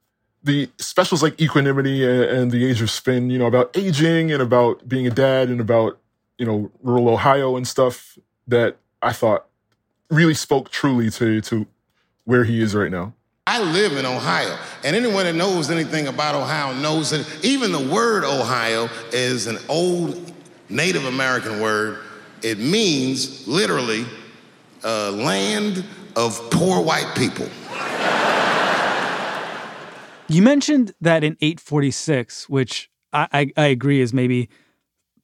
the 0.45 0.71
specials 0.79 1.23
like 1.23 1.41
Equanimity 1.41 2.05
and, 2.05 2.51
The 2.51 2.65
Age 2.65 2.81
of 2.81 2.91
Spin, 2.91 3.31
you 3.31 3.39
know, 3.39 3.47
about 3.47 3.77
aging 3.77 4.31
and 4.31 4.41
about 4.41 4.89
being 4.89 5.07
a 5.07 5.11
dad 5.11 5.49
and 5.49 5.61
about, 5.61 5.99
you 6.39 6.47
know, 6.47 6.71
rural 6.83 7.09
Ohio 7.09 7.57
and 7.57 7.67
stuff 7.67 8.17
that 8.47 8.77
I 9.03 9.13
thought 9.13 9.47
really 10.11 10.35
spoke 10.35 10.71
truly 10.71 11.11
to 11.11 11.41
to 11.43 11.67
where 12.29 12.45
he 12.45 12.61
is 12.61 12.75
right 12.75 12.91
now. 12.91 13.15
I 13.47 13.59
live 13.63 13.97
in 13.97 14.05
Ohio, 14.05 14.59
and 14.85 14.95
anyone 14.95 15.25
that 15.25 15.35
knows 15.35 15.71
anything 15.71 16.09
about 16.09 16.35
Ohio 16.35 16.75
knows 16.75 17.09
that 17.09 17.27
even 17.43 17.73
the 17.73 17.89
word 17.89 18.23
Ohio 18.23 18.91
is 19.13 19.47
an 19.47 19.57
old 19.67 20.31
Native 20.69 21.07
American 21.07 21.59
word. 21.59 22.01
It 22.43 22.59
means 22.59 23.49
literally 23.49 24.05
uh, 24.85 25.11
land 25.13 25.87
of 26.17 26.39
poor 26.51 26.83
white 26.83 27.11
people. 27.17 27.49
You 30.29 30.43
mentioned 30.43 30.93
that 31.01 31.25
in 31.25 31.39
846, 31.41 32.47
which 32.51 32.91
I, 33.15 33.29
I, 33.33 33.53
I 33.57 33.67
agree 33.69 34.03
is 34.03 34.13
maybe 34.13 34.51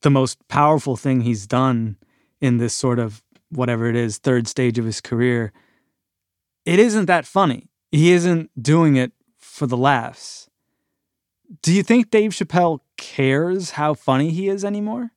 the 0.01 0.09
most 0.09 0.39
powerful 0.49 0.97
thing 0.97 1.21
he's 1.21 1.47
done 1.47 1.99
in 2.41 2.57
this 2.57 2.73
sort 2.73 2.99
of 2.99 3.23
whatever 3.51 3.91
it 3.91 3.95
is, 3.95 4.17
third 4.17 4.49
stage 4.49 4.79
of 4.79 4.87
his 4.87 5.03
career. 5.03 5.53
It 6.65 6.79
isn't 6.79 7.07
that 7.07 7.27
funny 7.27 7.69
he 7.95 8.13
isn't 8.13 8.51
doing 8.61 8.97
it 8.97 9.13
for 9.39 9.67
the 9.67 9.77
laughs. 9.77 10.51
Do 11.63 11.73
you 11.73 11.83
think 11.83 12.11
Dave 12.11 12.33
Chappelle 12.33 12.81
cares 12.97 13.73
how 13.73 13.95
funny 13.95 14.31
he 14.31 14.49
is 14.49 14.65
anymore? 14.65 15.13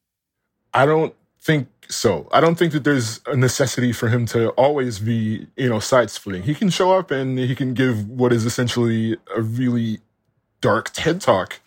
I 0.73 0.86
don't 0.86 1.15
think 1.41 1.69
so. 1.89 2.27
I 2.31 2.39
don't 2.39 2.55
think 2.55 2.73
that 2.73 2.83
there's 2.83 3.21
a 3.25 3.36
necessity 3.36 3.93
for 3.93 4.10
him 4.10 4.25
to 4.27 4.49
always 4.51 4.99
be, 4.99 5.47
you 5.55 5.67
know, 5.67 5.79
side 5.79 6.12
splitting. 6.12 6.43
He 6.43 6.53
can 6.53 6.69
show 6.69 6.91
up 6.91 7.10
and 7.10 7.39
he 7.39 7.55
can 7.55 7.73
give 7.73 8.07
what 8.07 8.31
is 8.31 8.45
essentially 8.45 9.17
a 9.36 9.41
really 9.41 9.99
dark 10.62 10.91
TED 10.93 11.19
talk. 11.19 11.60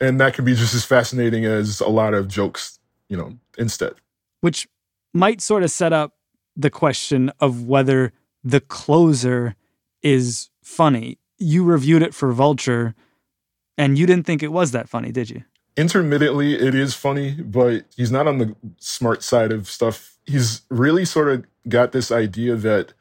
And 0.00 0.20
that 0.20 0.34
can 0.34 0.44
be 0.44 0.56
just 0.56 0.74
as 0.74 0.84
fascinating 0.84 1.44
as 1.44 1.80
a 1.80 1.88
lot 1.88 2.14
of 2.14 2.26
jokes, 2.26 2.80
you 3.08 3.16
know, 3.16 3.38
instead. 3.56 3.94
Which 4.40 4.66
might 5.14 5.40
sort 5.40 5.62
of 5.62 5.70
set 5.70 5.92
up 5.92 6.16
the 6.56 6.70
question 6.70 7.30
of 7.38 7.64
whether 7.64 8.12
the 8.44 8.60
closer 8.60 9.54
is 10.02 10.50
funny. 10.62 11.18
You 11.38 11.64
reviewed 11.64 12.02
it 12.02 12.14
for 12.14 12.32
Vulture 12.32 12.94
and 13.78 13.98
you 13.98 14.06
didn't 14.06 14.26
think 14.26 14.42
it 14.42 14.52
was 14.52 14.72
that 14.72 14.88
funny, 14.88 15.12
did 15.12 15.30
you? 15.30 15.44
Intermittently, 15.76 16.54
it 16.54 16.74
is 16.74 16.94
funny, 16.94 17.32
but 17.32 17.84
he's 17.96 18.12
not 18.12 18.26
on 18.26 18.38
the 18.38 18.54
smart 18.78 19.22
side 19.22 19.50
of 19.50 19.68
stuff. 19.68 20.16
He's 20.26 20.62
really 20.68 21.04
sort 21.04 21.28
of 21.28 21.44
got 21.68 21.92
this 21.92 22.12
idea 22.12 22.56
that, 22.56 22.92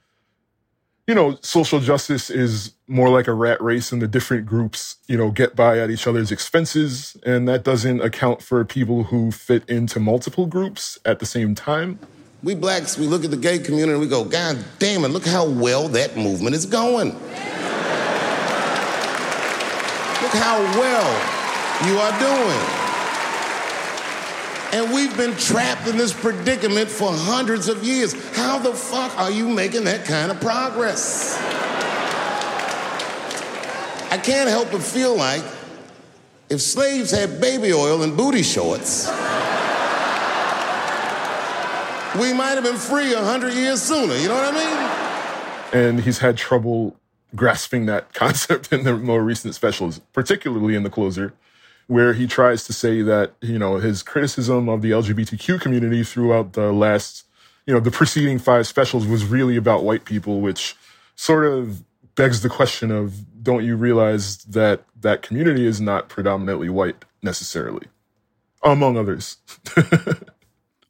you 1.05 1.13
know, 1.13 1.37
social 1.41 1.81
justice 1.81 2.29
is 2.29 2.73
more 2.87 3.09
like 3.09 3.27
a 3.27 3.33
rat 3.33 3.61
race 3.61 3.91
and 3.91 4.01
the 4.01 4.07
different 4.07 4.45
groups, 4.45 4.95
you 5.07 5.17
know, 5.17 5.31
get 5.31 5.55
by 5.55 5.79
at 5.79 5.89
each 5.89 6.07
other's 6.07 6.31
expenses. 6.31 7.17
And 7.25 7.47
that 7.49 7.63
doesn't 7.63 8.01
account 8.01 8.41
for 8.41 8.63
people 8.63 9.05
who 9.05 9.31
fit 9.31 9.69
into 9.69 9.99
multiple 9.99 10.45
groups 10.45 10.97
at 11.03 11.19
the 11.19 11.25
same 11.25 11.53
time. 11.55 11.99
We 12.43 12.55
blacks, 12.55 12.97
we 12.97 13.05
look 13.05 13.23
at 13.23 13.29
the 13.29 13.37
gay 13.37 13.59
community 13.59 13.91
and 13.91 14.01
we 14.01 14.07
go, 14.07 14.23
God 14.23 14.57
damn 14.79 15.05
it, 15.05 15.09
look 15.09 15.25
how 15.25 15.45
well 15.45 15.87
that 15.89 16.17
movement 16.17 16.55
is 16.55 16.65
going. 16.65 17.09
look 17.09 17.21
how 20.33 20.59
well 20.79 21.07
you 21.85 21.99
are 21.99 22.19
doing. 22.19 22.59
And 24.73 24.91
we've 24.91 25.15
been 25.15 25.35
trapped 25.37 25.87
in 25.87 25.97
this 25.97 26.13
predicament 26.13 26.89
for 26.89 27.11
hundreds 27.11 27.67
of 27.67 27.83
years. 27.83 28.13
How 28.35 28.57
the 28.57 28.73
fuck 28.73 29.15
are 29.19 29.29
you 29.29 29.47
making 29.47 29.83
that 29.83 30.05
kind 30.05 30.31
of 30.31 30.39
progress? 30.41 31.37
I 34.09 34.17
can't 34.17 34.49
help 34.49 34.71
but 34.71 34.81
feel 34.81 35.15
like 35.15 35.43
if 36.49 36.59
slaves 36.59 37.11
had 37.11 37.39
baby 37.39 37.71
oil 37.71 38.01
and 38.01 38.17
booty 38.17 38.43
shorts, 38.43 39.07
we 42.19 42.33
might 42.33 42.55
have 42.55 42.63
been 42.63 42.77
free 42.77 43.13
a 43.13 43.23
hundred 43.23 43.53
years 43.53 43.81
sooner. 43.81 44.15
You 44.15 44.27
know 44.27 44.35
what 44.35 44.53
I 44.53 45.71
mean? 45.71 45.85
And 45.87 46.01
he's 46.01 46.19
had 46.19 46.37
trouble 46.37 46.95
grasping 47.35 47.85
that 47.85 48.13
concept 48.13 48.71
in 48.73 48.83
the 48.83 48.97
more 48.97 49.23
recent 49.23 49.55
specials, 49.55 49.99
particularly 50.13 50.75
in 50.75 50.83
the 50.83 50.89
closer, 50.89 51.33
where 51.87 52.13
he 52.13 52.27
tries 52.27 52.65
to 52.65 52.73
say 52.73 53.01
that 53.01 53.33
you 53.41 53.57
know 53.57 53.77
his 53.77 54.03
criticism 54.03 54.67
of 54.67 54.81
the 54.81 54.91
LGBTQ 54.91 55.61
community 55.61 56.03
throughout 56.03 56.53
the 56.53 56.71
last, 56.71 57.25
you 57.65 57.73
know, 57.73 57.79
the 57.79 57.91
preceding 57.91 58.39
five 58.39 58.67
specials 58.67 59.07
was 59.07 59.25
really 59.25 59.55
about 59.55 59.83
white 59.83 60.05
people, 60.05 60.41
which 60.41 60.75
sort 61.15 61.45
of 61.45 61.83
begs 62.15 62.41
the 62.41 62.49
question 62.49 62.91
of 62.91 63.41
don't 63.41 63.63
you 63.63 63.75
realize 63.75 64.37
that 64.43 64.83
that 64.99 65.21
community 65.21 65.65
is 65.65 65.79
not 65.79 66.09
predominantly 66.09 66.69
white 66.69 67.05
necessarily, 67.23 67.87
among 68.63 68.97
others. 68.97 69.37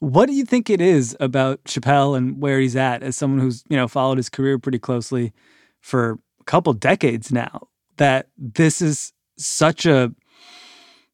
What 0.02 0.26
do 0.26 0.34
you 0.34 0.46
think 0.46 0.72
it 0.72 0.82
is 0.82 1.16
about 1.20 1.64
Chappelle 1.66 2.18
and 2.18 2.42
where 2.42 2.60
he's 2.60 2.76
at 2.76 3.04
as 3.04 3.16
someone 3.16 3.40
who's, 3.40 3.64
you 3.70 3.78
know, 3.78 3.88
followed 3.88 4.18
his 4.18 4.30
career 4.30 4.58
pretty 4.58 4.80
closely 4.80 5.32
for 5.80 6.18
a 6.40 6.44
couple 6.46 6.74
decades 6.74 7.32
now 7.32 7.68
that 7.98 8.30
this 8.36 8.82
is 8.82 9.14
such 9.38 9.86
a 9.86 10.12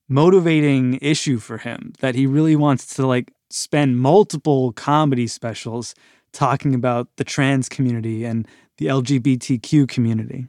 motivating 0.08 1.00
issue 1.02 1.38
for 1.38 1.58
him 1.58 1.91
that 2.00 2.15
he 2.15 2.26
really 2.26 2.56
wants 2.56 2.95
to 2.95 3.06
like 3.06 3.34
spend 3.50 4.00
multiple 4.00 4.71
comedy 4.71 5.28
specials 5.28 5.93
talking 6.32 6.73
about 6.73 7.10
the 7.17 7.26
trans 7.26 7.67
community 7.67 8.23
and 8.23 8.47
the 8.78 8.86
LGBTQ 8.86 9.89
community. 9.89 10.47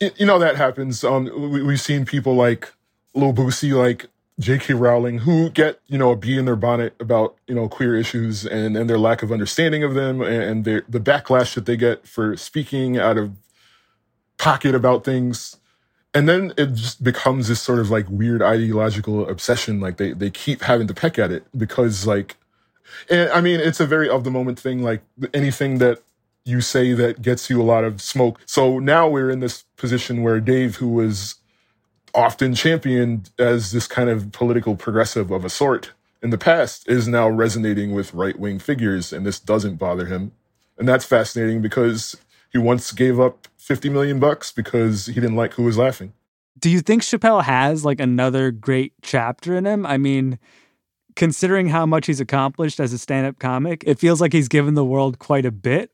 You 0.00 0.24
know 0.24 0.38
that 0.38 0.56
happens. 0.56 1.04
Um, 1.04 1.50
we, 1.52 1.72
have 1.72 1.80
seen 1.82 2.06
people 2.06 2.34
like 2.34 2.72
Lil 3.14 3.34
Boosie 3.34 3.76
like 3.76 4.06
J.K. 4.40 4.74
Rowling 4.74 5.18
who 5.18 5.50
get 5.50 5.80
you 5.86 5.98
know 5.98 6.10
a 6.10 6.16
bee 6.16 6.38
in 6.38 6.46
their 6.46 6.56
bonnet 6.56 6.96
about 6.98 7.36
you 7.46 7.54
know 7.54 7.68
queer 7.68 7.96
issues 7.96 8.46
and 8.46 8.76
and 8.76 8.88
their 8.88 8.98
lack 8.98 9.22
of 9.22 9.30
understanding 9.30 9.84
of 9.84 9.94
them 9.94 10.22
and 10.22 10.64
their 10.64 10.82
the 10.88 10.98
backlash 10.98 11.54
that 11.54 11.66
they 11.66 11.76
get 11.76 12.08
for 12.08 12.36
speaking 12.36 12.98
out 12.98 13.18
of 13.18 13.32
pocket 14.38 14.74
about 14.74 15.04
things. 15.04 15.58
And 16.12 16.28
then 16.28 16.52
it 16.56 16.72
just 16.72 17.04
becomes 17.04 17.46
this 17.46 17.60
sort 17.60 17.78
of 17.78 17.90
like 17.90 18.08
weird 18.08 18.42
ideological 18.42 19.28
obsession. 19.28 19.78
Like 19.78 19.98
they 19.98 20.12
they 20.12 20.30
keep 20.30 20.62
having 20.62 20.86
to 20.88 20.94
peck 20.94 21.18
at 21.18 21.30
it 21.30 21.44
because 21.56 22.06
like 22.06 22.36
and 23.08 23.30
i 23.30 23.40
mean 23.40 23.60
it's 23.60 23.78
a 23.78 23.86
very 23.86 24.08
of 24.08 24.24
the 24.24 24.30
moment 24.30 24.58
thing. 24.58 24.82
Like 24.82 25.02
anything 25.34 25.78
that 25.78 26.02
you 26.46 26.62
say 26.62 26.94
that 26.94 27.20
gets 27.20 27.50
you 27.50 27.60
a 27.60 27.62
lot 27.62 27.84
of 27.84 28.00
smoke. 28.00 28.40
So 28.46 28.78
now 28.78 29.06
we're 29.06 29.30
in 29.30 29.40
this 29.40 29.64
position 29.76 30.22
where 30.22 30.40
dave 30.40 30.76
who 30.76 30.88
was 30.88 31.36
often 32.14 32.54
championed 32.54 33.30
as 33.38 33.72
this 33.72 33.86
kind 33.86 34.08
of 34.08 34.32
political 34.32 34.76
progressive 34.76 35.30
of 35.30 35.44
a 35.44 35.50
sort 35.50 35.92
in 36.22 36.30
the 36.30 36.38
past 36.38 36.88
is 36.88 37.08
now 37.08 37.28
resonating 37.28 37.94
with 37.94 38.14
right 38.14 38.38
wing 38.38 38.58
figures, 38.58 39.12
and 39.12 39.24
this 39.24 39.40
doesn't 39.40 39.76
bother 39.76 40.06
him. 40.06 40.32
And 40.78 40.88
that's 40.88 41.04
fascinating 41.04 41.62
because 41.62 42.16
he 42.52 42.58
once 42.58 42.92
gave 42.92 43.18
up 43.18 43.48
50 43.58 43.88
million 43.90 44.18
bucks 44.18 44.52
because 44.52 45.06
he 45.06 45.14
didn't 45.14 45.36
like 45.36 45.54
who 45.54 45.62
was 45.62 45.78
laughing. 45.78 46.12
Do 46.58 46.68
you 46.68 46.80
think 46.80 47.02
Chappelle 47.02 47.42
has 47.42 47.84
like 47.84 48.00
another 48.00 48.50
great 48.50 48.92
chapter 49.02 49.56
in 49.56 49.66
him? 49.66 49.86
I 49.86 49.96
mean, 49.96 50.38
considering 51.16 51.68
how 51.68 51.86
much 51.86 52.06
he's 52.06 52.20
accomplished 52.20 52.80
as 52.80 52.92
a 52.92 52.98
stand 52.98 53.26
up 53.26 53.38
comic, 53.38 53.84
it 53.86 53.98
feels 53.98 54.20
like 54.20 54.32
he's 54.32 54.48
given 54.48 54.74
the 54.74 54.84
world 54.84 55.18
quite 55.18 55.46
a 55.46 55.50
bit. 55.50 55.90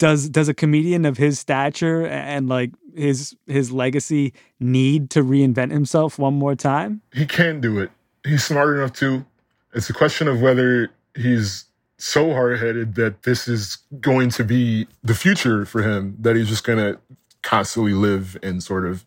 Does 0.00 0.30
does 0.30 0.48
a 0.48 0.54
comedian 0.54 1.04
of 1.04 1.18
his 1.18 1.38
stature 1.38 2.06
and 2.06 2.48
like 2.48 2.70
his 2.96 3.36
his 3.46 3.70
legacy 3.70 4.32
need 4.58 5.10
to 5.10 5.22
reinvent 5.22 5.72
himself 5.72 6.18
one 6.18 6.32
more 6.32 6.54
time? 6.54 7.02
He 7.12 7.26
can 7.26 7.60
do 7.60 7.78
it. 7.78 7.90
He's 8.24 8.42
smart 8.42 8.76
enough 8.76 8.94
to. 8.94 9.26
It's 9.74 9.90
a 9.90 9.92
question 9.92 10.26
of 10.26 10.40
whether 10.40 10.90
he's 11.14 11.66
so 11.98 12.32
hard-headed 12.32 12.94
that 12.94 13.24
this 13.24 13.46
is 13.46 13.76
going 14.00 14.30
to 14.30 14.42
be 14.42 14.86
the 15.04 15.14
future 15.14 15.66
for 15.66 15.82
him 15.82 16.16
that 16.18 16.34
he's 16.34 16.48
just 16.48 16.64
going 16.64 16.78
to 16.78 16.98
constantly 17.42 17.92
live 17.92 18.38
in 18.42 18.62
sort 18.62 18.86
of 18.86 19.04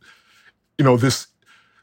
you 0.78 0.86
know 0.86 0.96
this 0.96 1.26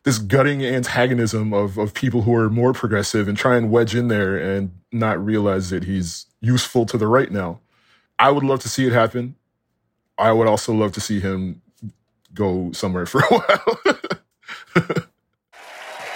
this 0.04 0.18
gutting 0.18 0.64
antagonism 0.64 1.52
of 1.52 1.78
of 1.78 1.94
people 1.94 2.22
who 2.22 2.34
are 2.34 2.48
more 2.48 2.72
progressive 2.72 3.26
and 3.26 3.36
try 3.36 3.56
and 3.56 3.72
wedge 3.72 3.94
in 3.94 4.06
there 4.06 4.38
and 4.38 4.70
not 4.92 5.22
realize 5.22 5.70
that 5.70 5.82
he's 5.82 6.26
useful 6.40 6.86
to 6.86 6.96
the 6.96 7.08
right 7.08 7.32
now. 7.32 7.58
I 8.20 8.30
would 8.30 8.44
love 8.44 8.60
to 8.60 8.68
see 8.68 8.86
it 8.86 8.92
happen. 8.92 9.34
I 10.18 10.30
would 10.30 10.46
also 10.46 10.74
love 10.74 10.92
to 10.92 11.00
see 11.00 11.20
him 11.20 11.62
go 12.34 12.70
somewhere 12.72 13.06
for 13.06 13.20
a 13.20 13.24
while. 13.28 13.80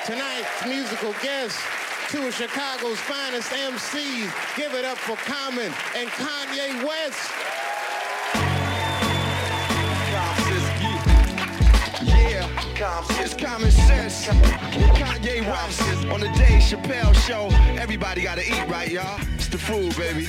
Tonight's 0.04 0.66
musical 0.66 1.14
guest 1.22 1.58
two 2.10 2.26
of 2.28 2.34
Chicago's 2.34 3.00
finest 3.00 3.50
MCs. 3.50 4.56
Give 4.56 4.74
it 4.74 4.84
up 4.84 4.98
for 4.98 5.16
Common 5.16 5.72
and 5.96 6.08
Kanye 6.10 6.84
West. 6.86 7.30
Yeah, 12.04 13.22
it's 13.22 13.34
common 13.34 13.70
sense. 13.70 14.26
Kanye 14.26 15.40
West 15.40 15.80
on 16.08 16.20
the 16.20 16.28
Dave 16.36 16.60
Chappelle 16.62 17.14
show. 17.26 17.48
Everybody 17.80 18.22
gotta 18.22 18.42
eat, 18.42 18.68
right, 18.68 18.90
y'all? 18.90 19.18
It's 19.34 19.48
the 19.48 19.58
food, 19.58 19.96
baby. 19.96 20.28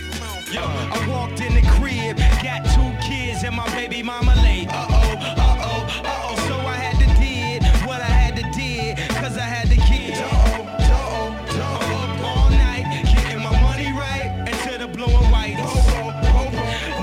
Yo, 0.56 0.62
I 0.62 1.06
walked 1.10 1.42
in 1.42 1.54
the 1.54 1.62
crib, 1.76 2.16
got 2.42 2.64
two 2.74 2.92
kids 3.06 3.44
and 3.44 3.54
my 3.54 3.68
baby 3.76 4.02
mama 4.02 4.34
late. 4.36 4.70
So 4.70 6.56
I 6.56 6.78
had 6.80 6.98
to 7.04 7.08
did 7.20 7.62
what 7.86 8.00
I 8.00 8.06
had 8.06 8.38
to 8.38 8.44
did, 8.58 8.98
cause 9.16 9.36
I 9.36 9.42
had 9.42 9.68
the 9.68 9.76
kids. 9.76 10.18
All 12.24 12.50
night, 12.52 12.86
getting 13.04 13.44
my 13.44 13.52
money 13.68 13.92
right 13.92 14.48
into 14.48 14.78
the 14.80 14.88
blue 14.88 15.14
and 15.14 15.30
white. 15.30 15.58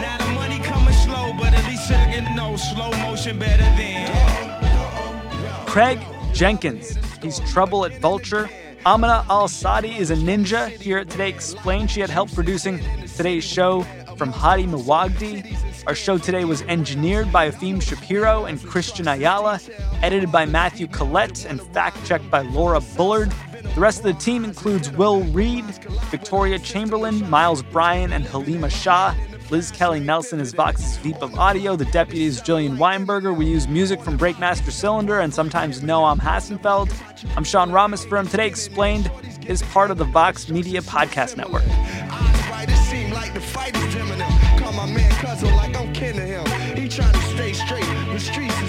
Now 0.00 0.16
the 0.16 0.32
money 0.32 0.58
coming 0.60 0.94
slow, 0.94 1.34
but 1.38 1.52
at 1.52 1.66
least 1.68 1.90
I 1.90 2.10
can 2.10 2.34
know 2.34 2.56
slow 2.56 2.90
motion 3.02 3.38
better 3.38 3.68
than. 3.76 4.08
Craig 5.66 6.00
Jenkins. 6.32 6.96
He's 7.20 7.38
trouble 7.40 7.84
at 7.84 7.98
Vulture. 7.98 8.48
Amina 8.84 9.24
Al 9.30 9.46
Sadi 9.46 9.96
is 9.96 10.10
a 10.10 10.16
ninja. 10.16 10.68
Here 10.68 10.98
at 10.98 11.08
Today 11.08 11.28
Explained, 11.28 11.88
she 11.88 12.00
had 12.00 12.10
help 12.10 12.32
producing 12.32 12.80
today's 13.16 13.44
show 13.44 13.82
from 14.16 14.32
Hady 14.32 14.66
Mawajdeh. 14.68 15.86
Our 15.86 15.94
show 15.94 16.18
today 16.18 16.44
was 16.44 16.62
engineered 16.62 17.32
by 17.32 17.50
Efim 17.50 17.82
Shapiro 17.82 18.44
and 18.44 18.58
Cristian 18.60 19.12
Ayala, 19.12 19.60
edited 20.02 20.30
by 20.30 20.46
Matthew 20.46 20.86
Collette, 20.86 21.44
and 21.44 21.60
fact 21.72 22.04
checked 22.06 22.30
by 22.30 22.40
Laura 22.42 22.80
Bullard. 22.96 23.32
The 23.74 23.80
rest 23.80 23.98
of 23.98 24.04
the 24.04 24.12
team 24.14 24.44
includes 24.44 24.90
Will 24.90 25.22
Reid, 25.24 25.64
Victoria 26.10 26.58
Chamberlin, 26.58 27.28
Miles 27.28 27.62
Bryan, 27.62 28.12
and 28.12 28.24
Halima 28.24 28.70
Shah. 28.70 29.14
Liz 29.50 29.70
Kelly 29.70 30.00
Nelson 30.00 30.40
is 30.40 30.54
Vox's 30.54 30.96
VP 30.98 31.18
of 31.20 31.38
Audio. 31.38 31.76
The 31.76 31.84
deputy 31.86 32.24
is 32.24 32.40
Jillian 32.40 32.78
Weinberger. 32.78 33.36
We 33.36 33.46
use 33.46 33.68
music 33.68 34.00
from 34.00 34.18
Breakmaster 34.18 34.70
Cylinder 34.70 35.20
and 35.20 35.34
sometimes 35.34 35.82
Noam 35.82 36.18
Hassenfeld. 36.18 36.90
I'm 37.36 37.44
Sean 37.44 37.70
Rameswaram 37.70 38.30
Today 38.30 38.46
Explained 38.46 39.10
is 39.46 39.62
part 39.64 39.90
of 39.90 39.98
the 39.98 40.04
Vox 40.04 40.48
Media 40.48 40.80
Podcast 40.80 41.36
Network. 41.36 41.64
The 43.34 43.40
fight 43.40 43.74
is 43.76 43.94
him. 43.94 44.08
Call 44.58 44.72
my 44.72 44.86
man 44.86 45.10
cousin 45.12 45.54
like 45.56 45.74
I'm 45.74 45.92
kin 45.94 46.16
to 46.16 46.22
him. 46.22 46.46
He 46.76 46.86
trying 46.88 47.12
to 47.12 47.22
stay 47.34 47.52
straight. 47.54 47.86
The 48.12 48.20
streets 48.20 48.61